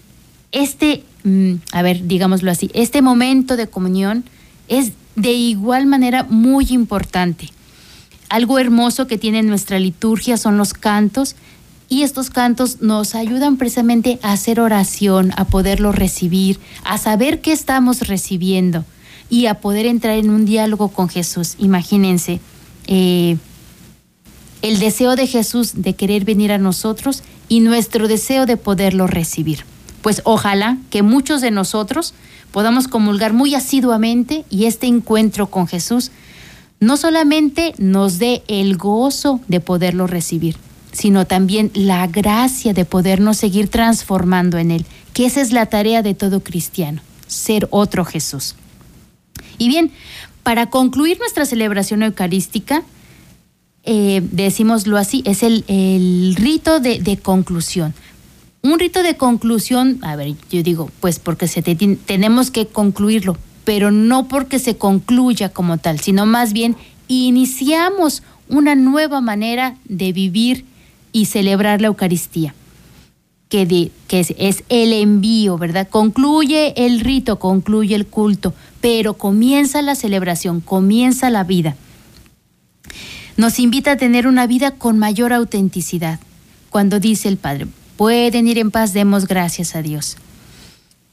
este, 0.52 1.02
mm, 1.24 1.54
a 1.72 1.82
ver, 1.82 2.06
digámoslo 2.06 2.50
así, 2.50 2.70
este 2.74 3.02
momento 3.02 3.56
de 3.56 3.68
comunión 3.68 4.24
es 4.68 4.92
de 5.16 5.32
igual 5.32 5.86
manera 5.86 6.24
muy 6.24 6.66
importante. 6.70 7.50
Algo 8.28 8.58
hermoso 8.58 9.06
que 9.06 9.18
tiene 9.18 9.42
nuestra 9.42 9.78
liturgia 9.78 10.36
son 10.36 10.56
los 10.56 10.72
cantos 10.72 11.36
y 11.88 12.02
estos 12.02 12.30
cantos 12.30 12.80
nos 12.80 13.14
ayudan 13.14 13.58
precisamente 13.58 14.18
a 14.22 14.32
hacer 14.32 14.60
oración, 14.60 15.32
a 15.36 15.44
poderlo 15.44 15.92
recibir, 15.92 16.58
a 16.84 16.96
saber 16.96 17.42
qué 17.42 17.52
estamos 17.52 18.08
recibiendo 18.08 18.86
y 19.28 19.46
a 19.46 19.60
poder 19.60 19.84
entrar 19.84 20.16
en 20.16 20.30
un 20.30 20.46
diálogo 20.46 20.88
con 20.88 21.10
Jesús. 21.10 21.56
Imagínense, 21.58 22.40
eh, 22.86 23.36
el 24.62 24.78
deseo 24.78 25.16
de 25.16 25.26
Jesús 25.26 25.72
de 25.82 25.94
querer 25.94 26.24
venir 26.24 26.52
a 26.52 26.58
nosotros 26.58 27.22
y 27.48 27.60
nuestro 27.60 28.08
deseo 28.08 28.46
de 28.46 28.56
poderlo 28.56 29.06
recibir. 29.06 29.64
Pues 30.02 30.20
ojalá 30.24 30.76
que 30.90 31.02
muchos 31.02 31.40
de 31.40 31.50
nosotros 31.50 32.14
podamos 32.50 32.88
comulgar 32.88 33.32
muy 33.32 33.54
asiduamente 33.54 34.44
y 34.50 34.66
este 34.66 34.86
encuentro 34.86 35.48
con 35.48 35.66
Jesús 35.66 36.10
no 36.80 36.96
solamente 36.96 37.74
nos 37.78 38.18
dé 38.18 38.42
el 38.48 38.76
gozo 38.76 39.40
de 39.46 39.60
poderlo 39.60 40.06
recibir, 40.06 40.56
sino 40.90 41.26
también 41.26 41.70
la 41.74 42.06
gracia 42.08 42.74
de 42.74 42.84
podernos 42.84 43.36
seguir 43.36 43.68
transformando 43.68 44.58
en 44.58 44.72
Él, 44.72 44.86
que 45.14 45.26
esa 45.26 45.40
es 45.40 45.52
la 45.52 45.66
tarea 45.66 46.02
de 46.02 46.14
todo 46.14 46.42
cristiano, 46.42 47.00
ser 47.28 47.68
otro 47.70 48.04
Jesús. 48.04 48.56
Y 49.58 49.68
bien, 49.68 49.92
para 50.42 50.70
concluir 50.70 51.18
nuestra 51.20 51.46
celebración 51.46 52.02
eucarística, 52.02 52.82
eh, 53.84 54.22
decimoslo 54.30 54.96
así, 54.96 55.22
es 55.24 55.42
el, 55.42 56.34
rito 56.36 56.80
de, 56.80 57.18
conclusión. 57.22 57.94
Un 58.64 58.78
rito 58.78 59.02
de 59.02 59.16
conclusión, 59.16 59.98
a 60.02 60.14
ver, 60.14 60.36
yo 60.48 60.62
digo, 60.62 60.88
pues 61.00 61.18
porque 61.18 61.48
tenemos 62.06 62.52
que 62.52 62.68
concluirlo, 62.68 63.36
pero 63.64 63.90
no 63.90 64.28
porque 64.28 64.60
se 64.60 64.76
concluya 64.76 65.48
como 65.48 65.78
tal, 65.78 65.98
sino 65.98 66.26
más 66.26 66.52
bien 66.52 66.76
iniciamos 67.08 68.22
una 68.48 68.76
nueva 68.76 69.20
manera 69.20 69.76
de 69.86 70.12
vivir 70.12 70.64
y 71.10 71.24
celebrar 71.24 71.80
la 71.80 71.88
Eucaristía, 71.88 72.54
que, 73.48 73.90
que 74.06 74.20
es, 74.20 74.32
es 74.38 74.62
el 74.68 74.92
envío, 74.92 75.58
¿verdad? 75.58 75.88
Concluye 75.88 76.72
el 76.76 77.00
rito, 77.00 77.40
concluye 77.40 77.96
el 77.96 78.06
culto, 78.06 78.54
pero 78.80 79.14
comienza 79.14 79.82
la 79.82 79.96
celebración, 79.96 80.60
comienza 80.60 81.30
la 81.30 81.42
vida. 81.42 81.74
Nos 83.36 83.58
invita 83.58 83.92
a 83.92 83.96
tener 83.96 84.28
una 84.28 84.46
vida 84.46 84.70
con 84.70 85.00
mayor 85.00 85.32
autenticidad. 85.32 86.20
Cuando 86.70 87.00
dice 87.00 87.28
el 87.28 87.38
Padre, 87.38 87.66
pueden 88.02 88.48
ir 88.48 88.58
en 88.58 88.72
paz, 88.72 88.92
demos 88.92 89.28
gracias 89.28 89.76
a 89.76 89.80
Dios. 89.80 90.16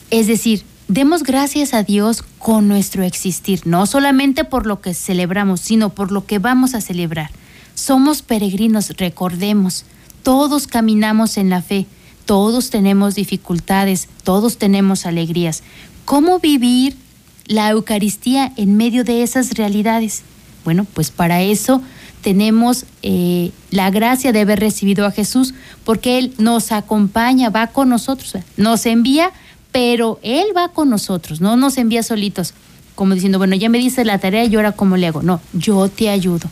Es 0.09 0.25
decir, 0.25 0.63
demos 0.87 1.21
gracias 1.21 1.75
a 1.75 1.83
Dios 1.83 2.23
con 2.39 2.67
nuestro 2.67 3.03
existir, 3.03 3.61
no 3.67 3.85
solamente 3.85 4.43
por 4.43 4.65
lo 4.65 4.81
que 4.81 4.95
celebramos, 4.95 5.59
sino 5.59 5.91
por 5.91 6.11
lo 6.11 6.25
que 6.25 6.39
vamos 6.39 6.73
a 6.73 6.81
celebrar. 6.81 7.29
Somos 7.75 8.23
peregrinos, 8.23 8.89
recordemos, 8.97 9.85
todos 10.23 10.65
caminamos 10.65 11.37
en 11.37 11.51
la 11.51 11.61
fe, 11.61 11.85
todos 12.25 12.71
tenemos 12.71 13.13
dificultades, 13.13 14.07
todos 14.23 14.57
tenemos 14.57 15.05
alegrías. 15.05 15.61
¿Cómo 16.05 16.39
vivir 16.39 16.97
la 17.45 17.69
Eucaristía 17.69 18.51
en 18.57 18.77
medio 18.77 19.03
de 19.03 19.21
esas 19.21 19.51
realidades? 19.51 20.23
Bueno, 20.65 20.87
pues 20.91 21.11
para 21.11 21.43
eso 21.43 21.83
tenemos 22.21 22.85
eh, 23.01 23.51
la 23.71 23.89
gracia 23.89 24.31
de 24.31 24.41
haber 24.41 24.59
recibido 24.59 25.05
a 25.05 25.11
Jesús, 25.11 25.53
porque 25.83 26.17
Él 26.17 26.33
nos 26.37 26.71
acompaña, 26.71 27.49
va 27.49 27.67
con 27.67 27.89
nosotros, 27.89 28.33
nos 28.57 28.85
envía 28.85 29.31
pero 29.71 30.19
Él 30.23 30.47
va 30.55 30.69
con 30.69 30.89
nosotros, 30.89 31.41
no 31.41 31.55
nos 31.55 31.77
envía 31.77 32.03
solitos. 32.03 32.53
como 32.95 33.13
diciendo, 33.13 33.37
bueno, 33.37 33.55
ya 33.55 33.69
me 33.69 33.77
dices 33.77 34.05
la 34.05 34.17
tarea 34.17 34.43
y 34.43 34.53
ahora 34.55 34.73
cómo 34.73 34.97
le 34.97 35.07
hago. 35.07 35.21
No, 35.23 35.39
yo 35.53 35.87
te 35.87 36.09
ayudo. 36.09 36.49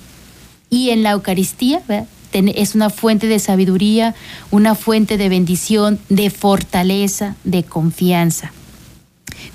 Y 0.69 0.91
en 0.91 1.03
la 1.03 1.11
Eucaristía 1.11 1.81
es 2.31 2.75
una 2.75 2.89
fuente 2.89 3.27
de 3.27 3.39
sabiduría, 3.39 4.15
una 4.49 4.73
fuente 4.73 5.17
de 5.17 5.27
bendición, 5.27 5.99
de 6.07 6.29
fortaleza, 6.29 7.35
de 7.43 7.63
confianza. 7.63 8.53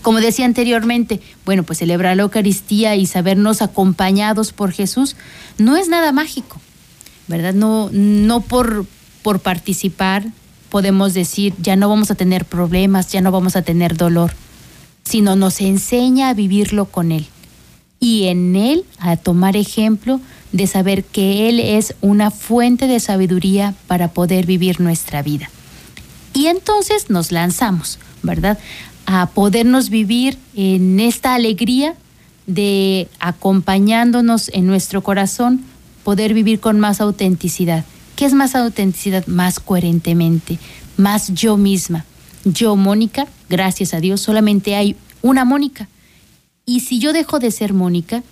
Como 0.03 0.21
decía 0.21 0.45
anteriormente, 0.45 1.21
bueno, 1.45 1.63
pues 1.63 1.79
celebrar 1.79 2.17
la 2.17 2.25
Eucaristía 2.25 2.97
y 2.97 3.07
sabernos 3.07 3.63
acompañados 3.63 4.53
por 4.53 4.73
Jesús 4.73 5.17
no 5.59 5.77
es 5.77 5.89
nada 5.89 6.13
mágico, 6.13 6.61
¿verdad? 7.29 7.55
No, 7.55 7.89
no 7.93 8.41
por, 8.41 8.85
por 9.23 9.41
participar 9.41 10.25
podemos 10.71 11.13
decir, 11.13 11.55
ya 11.61 11.77
no 11.77 11.89
vamos 11.91 12.11
a 12.11 12.15
tener 12.15 12.47
problemas, 12.47 13.13
ya 13.13 13.21
no 13.21 13.31
vamos 13.31 13.57
a 13.57 13.63
tener 13.63 13.95
dolor, 13.97 14.33
sino 15.05 15.37
nos 15.37 15.61
enseña 15.61 16.31
a 16.31 16.35
vivirlo 16.35 16.87
con 16.87 17.13
Él 17.13 17.27
y 18.01 18.25
en 18.29 18.57
Él 18.57 18.85
a 18.99 19.17
tomar 19.17 19.55
ejemplo 19.55 20.19
de 20.51 20.67
saber 20.67 21.05
que 21.05 21.49
Él 21.49 21.61
es 21.61 21.95
una 22.01 22.31
fuente 22.31 22.87
de 22.87 23.01
sabiduría 23.01 23.75
para 23.87 24.09
poder 24.09 24.45
vivir 24.45 24.81
nuestra 24.81 25.23
vida. 25.23 25.51
Y 26.35 26.47
entonces 26.47 27.11
nos 27.11 27.31
lanzamos, 27.31 27.99
¿verdad? 28.23 28.59
A 29.07 29.27
podernos 29.27 29.91
vivir 29.91 30.39
en 30.55 31.01
esta 31.01 31.35
alegría 31.35 31.95
de 32.47 33.09
acompañándonos 33.21 34.51
en 34.53 34.67
nuestro 34.67 35.03
corazón, 35.03 35.63
poder 36.05 36.35
vivir 36.35 36.61
con 36.61 36.81
más 36.81 37.01
autenticidad. 37.01 37.85
¿Qué 38.17 38.27
es 38.27 38.35
más 38.35 38.55
autenticidad? 38.55 39.27
Más 39.27 39.61
coherentemente, 39.61 40.59
más 40.97 41.33
yo 41.35 41.57
misma. 41.57 42.05
Yo, 42.45 42.77
Mónica, 42.77 43.27
gracias 43.49 43.95
a 43.95 44.01
Dios, 44.01 44.21
solamente 44.21 44.75
hay 44.75 44.97
una 45.23 45.45
Mónica. 45.45 45.89
Y 46.67 46.81
si 46.81 46.99
yo 46.99 47.13
dejo 47.13 47.39
de 47.39 47.51
ser 47.51 47.73
Mónica, 47.73 48.23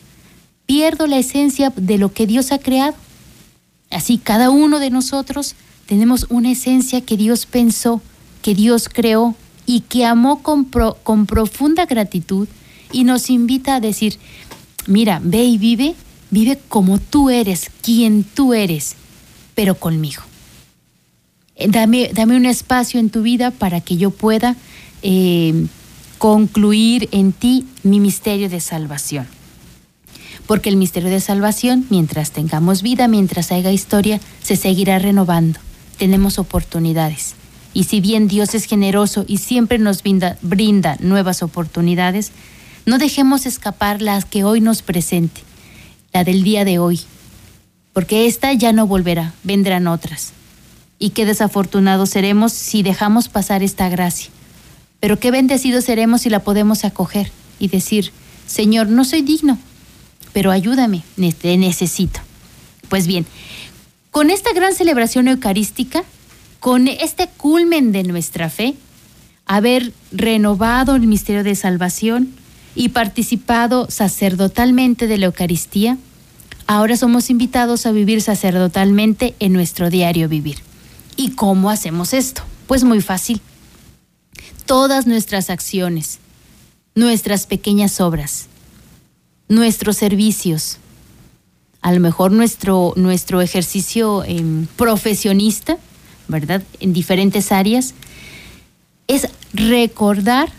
pierdo 0.67 1.07
la 1.07 1.19
esencia 1.19 1.73
de 1.75 1.99
lo 1.99 2.13
que 2.13 2.27
Dios 2.27 2.53
ha 2.53 2.59
creado. 2.59 2.95
Así, 3.91 4.19
cada 4.19 4.51
uno 4.51 4.79
de 4.79 4.91
nosotros 4.91 5.55
tenemos 5.87 6.27
una 6.29 6.53
esencia 6.53 7.01
que 7.01 7.17
Dios 7.17 7.47
pensó, 7.47 8.01
que 8.43 8.55
Dios 8.55 8.89
creó, 8.89 9.35
y 9.71 9.83
que 9.83 10.05
amó 10.05 10.43
con, 10.43 10.65
con 10.65 11.27
profunda 11.27 11.87
gratitud 11.87 12.49
y 12.91 13.05
nos 13.05 13.31
invita 13.31 13.77
a 13.77 13.81
decir, 13.81 14.19
mira, 14.89 15.21
ve 15.23 15.45
y 15.45 15.59
vive, 15.59 15.95
vive 16.31 16.59
como 16.69 16.99
tú 16.99 17.31
eres, 17.31 17.71
quien 17.81 18.25
tú 18.25 18.53
eres, 18.53 18.97
pero 19.55 19.77
conmigo. 19.77 20.23
Eh, 21.55 21.69
dame, 21.69 22.11
dame 22.13 22.37
un 22.37 22.47
espacio 22.47 22.99
en 22.99 23.11
tu 23.11 23.23
vida 23.23 23.53
para 23.53 23.81
que 23.81 23.97
yo 23.97 24.11
pueda 24.11 24.57
eh, 25.03 25.67
concluir 26.19 27.09
en 27.13 27.31
ti 27.31 27.65
mi 27.85 28.01
misterio 28.01 28.49
de 28.49 28.59
salvación. 28.59 29.29
Porque 30.49 30.69
el 30.69 30.79
misterio 30.79 31.11
de 31.11 31.21
salvación, 31.21 31.87
mientras 31.91 32.33
tengamos 32.33 32.83
vida, 32.83 33.07
mientras 33.07 33.53
haya 33.53 33.71
historia, 33.71 34.19
se 34.43 34.57
seguirá 34.57 34.99
renovando. 34.99 35.61
Tenemos 35.97 36.41
oportunidades. 36.41 37.37
Y 37.73 37.85
si 37.85 38.01
bien 38.01 38.29
Dios 38.29 38.55
es 38.55 38.65
generoso 38.65 39.25
y 39.29 39.39
siempre 39.39 39.79
nos 39.79 40.03
brinda, 40.43 40.97
nuevas 41.01 41.43
oportunidades, 41.43 42.33
no 42.87 42.99
dejemos 42.99 43.47
escapar 43.47 44.03
las 44.03 44.25
que 44.25 44.45
hoy 44.45 44.61
nos 44.61 44.83
presente, 44.83 45.43
la 46.13 46.25
del 46.25 46.43
día 46.43 46.65
de 46.65 46.79
hoy, 46.79 47.01
porque 47.93 48.27
esta 48.27 48.53
ya 48.53 48.73
no 48.73 48.87
volverá, 48.87 49.35
vendrán 49.45 49.87
otras. 49.87 50.33
Y 50.99 51.11
qué 51.11 51.25
desafortunados 51.25 52.11
seremos 52.11 52.53
si 52.53 52.83
dejamos 52.83 53.29
pasar 53.29 53.63
esta 53.63 53.89
gracia. 53.89 54.31
Pero 54.99 55.19
qué 55.19 55.31
bendecidos 55.31 55.85
seremos 55.85 56.23
si 56.23 56.31
la 56.31 56.41
podemos 56.41 56.85
acoger 56.85 57.31
y 57.59 57.69
decir, 57.69 58.13
Señor, 58.47 58.89
no 58.89 59.05
soy 59.05 59.23
digno, 59.23 59.59
pero 60.33 60.51
ayúdame, 60.51 61.03
te 61.41 61.57
necesito. 61.57 62.21
Pues 62.89 63.07
bien, 63.07 63.25
con 64.11 64.31
esta 64.31 64.53
gran 64.53 64.75
celebración 64.75 65.29
eucarística, 65.29 66.03
con 66.61 66.89
este 66.89 67.27
culmen 67.27 67.91
de 67.91 68.05
nuestra 68.05 68.51
fe, 68.51 68.75
haber 69.47 69.93
renovado 70.13 70.95
el 70.95 71.07
misterio 71.07 71.43
de 71.43 71.55
salvación 71.55 72.35
y 72.75 72.91
participado 72.91 73.91
sacerdotalmente 73.91 75.07
de 75.07 75.19
la 75.19 75.27
Eucaristía, 75.27 75.97
ahora 76.67 76.97
somos 76.97 77.31
invitados 77.31 77.87
a 77.87 77.93
vivir 77.93 78.21
sacerdotalmente 78.21 79.35
en 79.41 79.55
nuestro 79.55 79.91
diario 79.91 80.29
vivir. 80.29 80.59
¿Y 81.17 81.31
cómo 81.31 81.71
hacemos 81.71 82.13
esto? 82.13 82.43
Pues 82.67 82.85
muy 82.85 83.01
fácil. 83.01 83.41
Todas 84.67 85.07
nuestras 85.07 85.51
acciones, 85.51 86.19
nuestras 86.95 87.47
pequeñas 87.47 88.01
obras, 88.01 88.47
nuestros 89.49 89.97
servicios, 89.97 90.79
a 91.81 91.93
lo 91.93 92.01
mejor 92.01 92.31
nuestro, 92.31 92.93
nuestro 92.97 93.41
ejercicio 93.41 94.23
em, 94.25 94.67
profesionista, 94.77 95.79
¿verdad? 96.31 96.63
En 96.81 96.93
diferentes 96.93 97.53
áreas, 97.53 97.95
es 99.07 99.29
recordar 99.53 100.51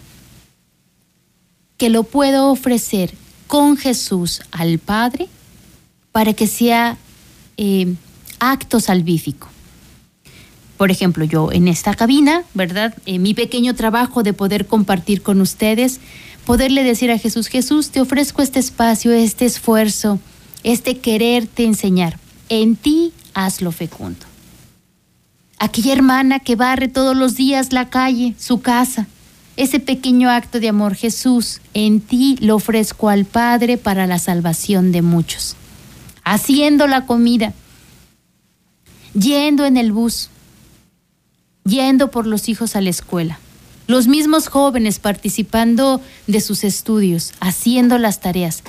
que 1.77 1.89
lo 1.89 2.03
puedo 2.03 2.51
ofrecer 2.51 3.13
con 3.47 3.75
Jesús 3.75 4.41
al 4.51 4.77
Padre 4.77 5.27
para 6.11 6.33
que 6.33 6.47
sea 6.47 6.97
eh, 7.57 7.95
acto 8.39 8.79
salvífico. 8.79 9.47
Por 10.77 10.91
ejemplo, 10.91 11.25
yo 11.25 11.51
en 11.51 11.67
esta 11.67 11.93
cabina, 11.93 12.43
¿verdad? 12.53 12.95
Mi 13.05 13.33
pequeño 13.33 13.75
trabajo 13.75 14.23
de 14.23 14.33
poder 14.33 14.65
compartir 14.65 15.21
con 15.21 15.39
ustedes, 15.41 15.99
poderle 16.45 16.83
decir 16.83 17.11
a 17.11 17.19
Jesús, 17.19 17.47
Jesús, 17.47 17.89
te 17.89 18.01
ofrezco 18.01 18.41
este 18.41 18.59
espacio, 18.59 19.11
este 19.11 19.45
esfuerzo, 19.45 20.19
este 20.63 20.97
quererte 20.97 21.65
enseñar. 21.65 22.19
En 22.49 22.75
ti 22.75 23.13
hazlo 23.33 23.71
fecundo 23.71 24.30
aquella 25.61 25.93
hermana 25.93 26.39
que 26.39 26.55
barre 26.55 26.87
todos 26.87 27.15
los 27.15 27.35
días 27.35 27.71
la 27.71 27.91
calle, 27.91 28.33
su 28.39 28.61
casa. 28.61 29.05
Ese 29.57 29.79
pequeño 29.79 30.27
acto 30.31 30.59
de 30.59 30.69
amor, 30.69 30.95
Jesús, 30.95 31.61
en 31.75 32.01
ti 32.01 32.35
lo 32.41 32.55
ofrezco 32.55 33.09
al 33.09 33.25
Padre 33.25 33.77
para 33.77 34.07
la 34.07 34.17
salvación 34.17 34.91
de 34.91 35.03
muchos. 35.03 35.55
Haciendo 36.23 36.87
la 36.87 37.05
comida, 37.05 37.53
yendo 39.13 39.65
en 39.65 39.77
el 39.77 39.91
bus, 39.91 40.31
yendo 41.63 42.09
por 42.09 42.25
los 42.25 42.49
hijos 42.49 42.75
a 42.75 42.81
la 42.81 42.89
escuela. 42.89 43.39
Los 43.85 44.07
mismos 44.07 44.47
jóvenes 44.47 44.97
participando 44.97 46.01
de 46.25 46.41
sus 46.41 46.63
estudios, 46.63 47.33
haciendo 47.39 47.99
las 47.99 48.19
tareas. 48.19 48.63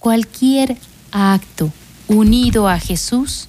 Cualquier 0.00 0.76
acto 1.12 1.70
unido 2.08 2.68
a 2.68 2.80
Jesús, 2.80 3.48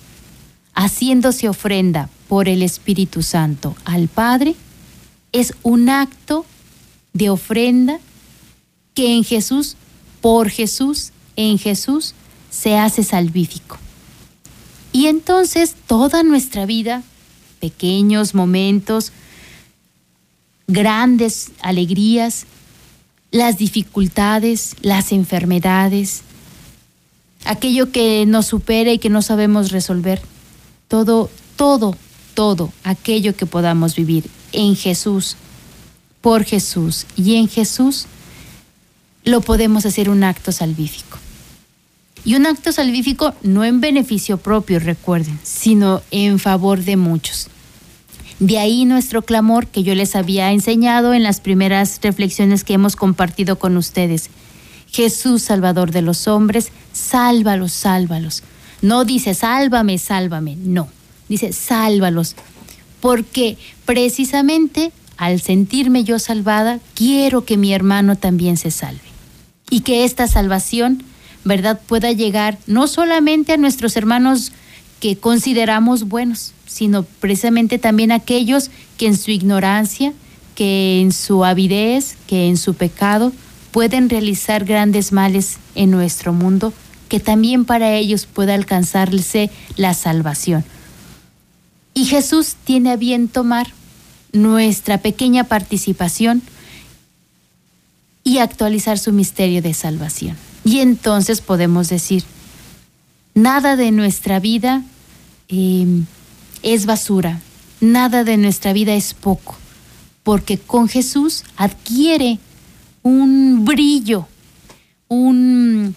haciéndose 0.75 1.49
ofrenda 1.49 2.07
por 2.33 2.49
el 2.49 2.63
Espíritu 2.63 3.21
Santo 3.21 3.75
al 3.85 4.07
Padre 4.07 4.55
es 5.33 5.53
un 5.61 5.87
acto 5.87 6.47
de 7.13 7.29
ofrenda 7.29 7.99
que 8.95 9.13
en 9.13 9.23
Jesús, 9.23 9.75
por 10.19 10.49
Jesús, 10.49 11.11
en 11.35 11.59
Jesús, 11.59 12.15
se 12.49 12.75
hace 12.75 13.03
salvífico. 13.03 13.77
Y 14.91 15.05
entonces 15.05 15.75
toda 15.85 16.23
nuestra 16.23 16.65
vida, 16.65 17.03
pequeños 17.59 18.33
momentos, 18.33 19.11
grandes 20.65 21.51
alegrías, 21.61 22.47
las 23.29 23.59
dificultades, 23.59 24.75
las 24.81 25.11
enfermedades, 25.11 26.23
aquello 27.45 27.91
que 27.91 28.25
nos 28.25 28.47
supera 28.47 28.91
y 28.91 28.97
que 28.97 29.11
no 29.11 29.21
sabemos 29.21 29.69
resolver, 29.69 30.19
todo, 30.87 31.29
todo 31.57 31.95
todo 32.33 32.71
aquello 32.83 33.35
que 33.35 33.45
podamos 33.45 33.95
vivir 33.95 34.29
en 34.51 34.75
Jesús, 34.75 35.35
por 36.21 36.43
Jesús 36.43 37.05
y 37.15 37.35
en 37.35 37.47
Jesús, 37.47 38.05
lo 39.25 39.41
podemos 39.41 39.85
hacer 39.85 40.09
un 40.09 40.23
acto 40.23 40.51
salvífico. 40.51 41.17
Y 42.25 42.35
un 42.35 42.45
acto 42.45 42.71
salvífico 42.71 43.33
no 43.43 43.65
en 43.65 43.81
beneficio 43.81 44.37
propio, 44.37 44.79
recuerden, 44.79 45.39
sino 45.43 46.01
en 46.11 46.39
favor 46.39 46.83
de 46.83 46.95
muchos. 46.95 47.49
De 48.39 48.59
ahí 48.59 48.85
nuestro 48.85 49.21
clamor 49.21 49.67
que 49.67 49.83
yo 49.83 49.95
les 49.95 50.15
había 50.15 50.51
enseñado 50.51 51.13
en 51.13 51.23
las 51.23 51.41
primeras 51.41 51.99
reflexiones 52.01 52.63
que 52.63 52.73
hemos 52.73 52.95
compartido 52.95 53.59
con 53.59 53.75
ustedes. 53.77 54.29
Jesús, 54.87 55.43
Salvador 55.43 55.91
de 55.91 56.01
los 56.01 56.27
hombres, 56.27 56.71
sálvalos, 56.93 57.73
sálvalos. 57.73 58.43
No 58.81 59.05
dice 59.05 59.33
sálvame, 59.33 59.97
sálvame, 59.97 60.55
no 60.55 60.87
dice, 61.33 61.53
sálvalos, 61.53 62.35
porque 63.01 63.57
precisamente 63.85 64.91
al 65.17 65.41
sentirme 65.41 66.03
yo 66.03 66.19
salvada, 66.19 66.79
quiero 66.95 67.45
que 67.45 67.57
mi 67.57 67.73
hermano 67.73 68.15
también 68.15 68.57
se 68.57 68.71
salve. 68.71 69.01
Y 69.69 69.81
que 69.81 70.03
esta 70.03 70.27
salvación, 70.27 71.03
¿verdad?, 71.43 71.79
pueda 71.85 72.11
llegar 72.11 72.57
no 72.67 72.87
solamente 72.87 73.53
a 73.53 73.57
nuestros 73.57 73.95
hermanos 73.95 74.51
que 74.99 75.17
consideramos 75.17 76.07
buenos, 76.07 76.53
sino 76.65 77.03
precisamente 77.03 77.77
también 77.77 78.11
a 78.11 78.15
aquellos 78.15 78.71
que 78.97 79.07
en 79.07 79.17
su 79.17 79.31
ignorancia, 79.31 80.13
que 80.55 81.01
en 81.01 81.11
su 81.11 81.43
avidez, 81.43 82.15
que 82.27 82.47
en 82.47 82.57
su 82.57 82.73
pecado, 82.73 83.31
pueden 83.71 84.09
realizar 84.09 84.65
grandes 84.65 85.11
males 85.11 85.57
en 85.75 85.91
nuestro 85.91 86.31
mundo, 86.31 86.73
que 87.09 87.19
también 87.19 87.65
para 87.65 87.93
ellos 87.93 88.25
pueda 88.25 88.53
alcanzarse 88.53 89.49
la 89.75 89.93
salvación. 89.93 90.63
Y 91.93 92.05
Jesús 92.05 92.55
tiene 92.63 92.91
a 92.91 92.95
bien 92.95 93.27
tomar 93.27 93.71
nuestra 94.31 94.97
pequeña 94.97 95.43
participación 95.43 96.41
y 98.23 98.39
actualizar 98.39 98.97
su 98.97 99.11
misterio 99.11 99.61
de 99.61 99.73
salvación. 99.73 100.35
Y 100.63 100.79
entonces 100.79 101.41
podemos 101.41 101.89
decir, 101.89 102.23
nada 103.35 103.75
de 103.75 103.91
nuestra 103.91 104.39
vida 104.39 104.83
em, 105.49 106.05
es 106.61 106.85
basura, 106.85 107.41
nada 107.81 108.23
de 108.23 108.37
nuestra 108.37 108.73
vida 108.73 108.95
es 108.95 109.13
poco, 109.13 109.55
porque 110.23 110.57
con 110.57 110.87
Jesús 110.87 111.43
adquiere 111.57 112.39
un 113.03 113.65
brillo, 113.65 114.27
un, 115.09 115.95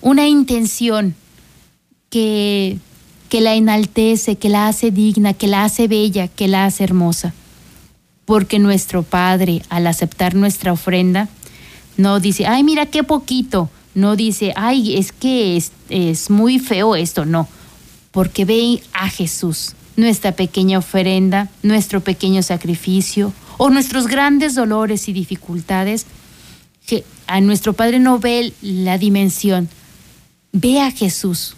una 0.00 0.26
intención 0.26 1.14
que, 2.10 2.78
que 3.30 3.40
la 3.40 3.54
enaltece, 3.54 4.36
que 4.36 4.50
la 4.50 4.68
hace 4.68 4.90
digna, 4.90 5.32
que 5.32 5.46
la 5.46 5.64
hace 5.64 5.88
bella, 5.88 6.28
que 6.28 6.48
la 6.48 6.66
hace 6.66 6.84
hermosa. 6.84 7.32
Porque 8.26 8.58
nuestro 8.58 9.02
Padre, 9.02 9.62
al 9.70 9.86
aceptar 9.86 10.34
nuestra 10.34 10.72
ofrenda, 10.72 11.28
no 11.96 12.20
dice, 12.20 12.46
ay, 12.46 12.64
mira 12.64 12.86
qué 12.86 13.04
poquito. 13.04 13.70
No 13.94 14.16
dice, 14.16 14.52
ay, 14.56 14.96
es 14.96 15.12
que 15.12 15.56
es, 15.56 15.72
es 15.88 16.28
muy 16.28 16.58
feo 16.58 16.96
esto. 16.96 17.24
No, 17.24 17.48
porque 18.10 18.44
ve 18.44 18.82
a 18.92 19.08
Jesús, 19.08 19.74
nuestra 19.96 20.32
pequeña 20.32 20.78
ofrenda, 20.78 21.48
nuestro 21.62 22.00
pequeño 22.00 22.42
sacrificio 22.42 23.32
o 23.58 23.70
nuestros 23.70 24.08
grandes 24.08 24.56
dolores 24.56 25.08
y 25.08 25.12
dificultades 25.12 26.06
que 26.86 27.04
a 27.28 27.40
nuestro 27.40 27.74
Padre 27.74 28.00
no 28.00 28.18
ve 28.18 28.52
la 28.60 28.98
dimensión, 28.98 29.68
ve 30.52 30.80
a 30.80 30.90
Jesús. 30.90 31.56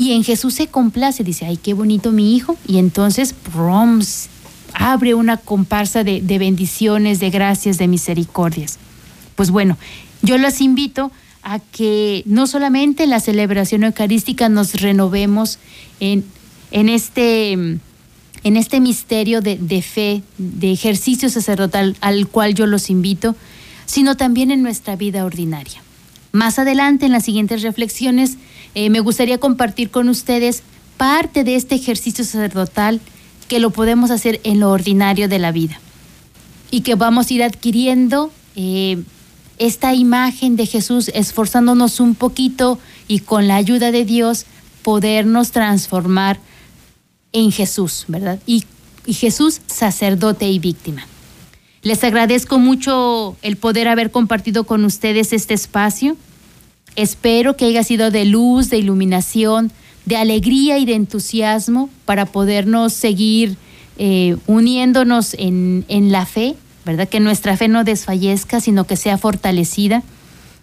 Y 0.00 0.12
en 0.12 0.22
Jesús 0.22 0.54
se 0.54 0.68
complace, 0.68 1.24
dice, 1.24 1.44
ay, 1.44 1.56
qué 1.56 1.74
bonito 1.74 2.12
mi 2.12 2.36
hijo. 2.36 2.56
Y 2.68 2.78
entonces, 2.78 3.34
proms, 3.52 4.28
abre 4.72 5.14
una 5.14 5.36
comparsa 5.36 6.04
de, 6.04 6.20
bendiciones, 6.38 7.18
de 7.18 7.30
gracias, 7.30 7.78
de 7.78 7.88
misericordias. 7.88 8.78
Pues 9.34 9.50
bueno, 9.50 9.76
yo 10.22 10.38
los 10.38 10.60
invito 10.60 11.10
a 11.42 11.58
que 11.58 12.22
no 12.26 12.46
solamente 12.46 13.02
en 13.02 13.10
la 13.10 13.18
celebración 13.18 13.82
eucarística 13.82 14.48
nos 14.48 14.80
renovemos 14.80 15.58
en, 16.00 16.24
en 16.70 16.88
este 16.88 17.78
en 18.44 18.56
este 18.56 18.80
misterio 18.80 19.40
de, 19.40 19.56
de, 19.56 19.82
fe, 19.82 20.22
de 20.38 20.70
ejercicio 20.70 21.28
sacerdotal 21.28 21.96
al 22.00 22.28
cual 22.28 22.54
yo 22.54 22.66
los 22.66 22.88
invito, 22.88 23.34
sino 23.84 24.16
también 24.16 24.52
en 24.52 24.62
nuestra 24.62 24.94
vida 24.94 25.24
ordinaria. 25.24 25.82
Más 26.30 26.60
adelante, 26.60 27.06
en 27.06 27.12
las 27.12 27.24
siguientes 27.24 27.62
reflexiones, 27.62 28.38
eh, 28.74 28.90
me 28.90 29.00
gustaría 29.00 29.38
compartir 29.38 29.90
con 29.90 30.08
ustedes 30.08 30.62
parte 30.96 31.44
de 31.44 31.56
este 31.56 31.74
ejercicio 31.74 32.24
sacerdotal 32.24 33.00
que 33.48 33.60
lo 33.60 33.70
podemos 33.70 34.10
hacer 34.10 34.40
en 34.44 34.60
lo 34.60 34.70
ordinario 34.70 35.28
de 35.28 35.38
la 35.38 35.52
vida 35.52 35.80
y 36.70 36.82
que 36.82 36.94
vamos 36.94 37.30
a 37.30 37.34
ir 37.34 37.42
adquiriendo 37.42 38.30
eh, 38.56 39.02
esta 39.58 39.94
imagen 39.94 40.56
de 40.56 40.66
Jesús, 40.66 41.10
esforzándonos 41.14 42.00
un 42.00 42.14
poquito 42.14 42.78
y 43.08 43.20
con 43.20 43.48
la 43.48 43.56
ayuda 43.56 43.90
de 43.90 44.04
Dios 44.04 44.46
podernos 44.82 45.50
transformar 45.50 46.38
en 47.32 47.52
Jesús, 47.52 48.04
¿verdad? 48.08 48.38
Y, 48.46 48.64
y 49.06 49.14
Jesús 49.14 49.60
sacerdote 49.66 50.48
y 50.48 50.58
víctima. 50.58 51.06
Les 51.82 52.02
agradezco 52.04 52.58
mucho 52.58 53.36
el 53.42 53.56
poder 53.56 53.88
haber 53.88 54.10
compartido 54.10 54.64
con 54.64 54.84
ustedes 54.84 55.32
este 55.32 55.54
espacio. 55.54 56.16
Espero 56.98 57.56
que 57.56 57.66
haya 57.66 57.84
sido 57.84 58.10
de 58.10 58.24
luz, 58.24 58.70
de 58.70 58.78
iluminación, 58.78 59.70
de 60.04 60.16
alegría 60.16 60.78
y 60.78 60.84
de 60.84 60.94
entusiasmo 60.94 61.90
para 62.04 62.26
podernos 62.26 62.92
seguir 62.92 63.56
eh, 63.98 64.36
uniéndonos 64.48 65.34
en, 65.34 65.84
en 65.86 66.10
la 66.10 66.26
fe, 66.26 66.56
¿verdad? 66.84 67.08
Que 67.08 67.20
nuestra 67.20 67.56
fe 67.56 67.68
no 67.68 67.84
desfallezca, 67.84 68.60
sino 68.60 68.82
que 68.82 68.96
sea 68.96 69.16
fortalecida 69.16 70.02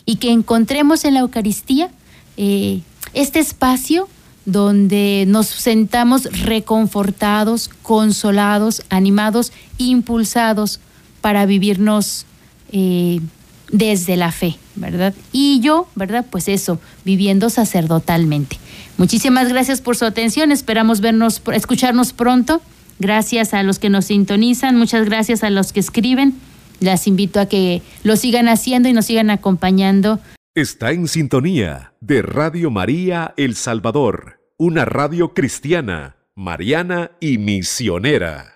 y 0.06 0.18
que 0.18 0.32
encontremos 0.32 1.06
en 1.06 1.14
la 1.14 1.22
Eucaristía 1.22 1.90
eh, 2.36 2.82
este 3.14 3.40
espacio 3.40 4.10
donde 4.44 5.24
nos 5.30 5.48
sentamos 5.48 6.26
reconfortados, 6.44 7.70
consolados, 7.82 8.84
animados, 8.90 9.54
impulsados 9.78 10.82
para 11.22 11.46
vivirnos 11.46 12.26
eh, 12.74 13.22
desde 13.72 14.18
la 14.18 14.32
fe, 14.32 14.58
¿verdad? 14.76 15.14
Y 15.32 15.60
yo, 15.62 15.88
¿verdad? 15.96 16.26
Pues 16.30 16.48
eso, 16.48 16.80
viviendo 17.04 17.50
sacerdotalmente. 17.50 18.58
Muchísimas 18.98 19.50
gracias 19.50 19.82
por 19.82 19.96
su 19.96 20.06
atención, 20.06 20.52
esperamos 20.52 21.02
vernos, 21.02 21.42
escucharnos 21.54 22.14
pronto. 22.14 22.62
Gracias 22.98 23.54
a 23.54 23.64
los 23.64 23.78
que 23.80 23.90
nos 23.90 24.06
sintonizan, 24.06 24.78
muchas 24.78 25.06
gracias 25.06 25.44
a 25.44 25.50
los 25.50 25.74
que 25.74 25.82
escriben. 25.82 26.36
Las 26.80 27.08
invito 27.08 27.40
a 27.40 27.48
que 27.48 27.82
lo 28.04 28.16
sigan 28.16 28.48
haciendo 28.48 28.90
y 28.90 28.94
nos 28.94 29.06
sigan 29.06 29.30
acompañando. 29.30 30.20
Está 30.54 30.92
en 30.92 31.08
sintonía 31.08 31.94
de 32.00 32.22
Radio 32.22 32.72
María 32.72 33.34
El 33.36 33.56
Salvador, 33.56 34.40
una 34.58 34.86
radio 34.86 35.34
cristiana, 35.34 36.16
mariana 36.36 37.12
y 37.20 37.38
misionera. 37.38 38.55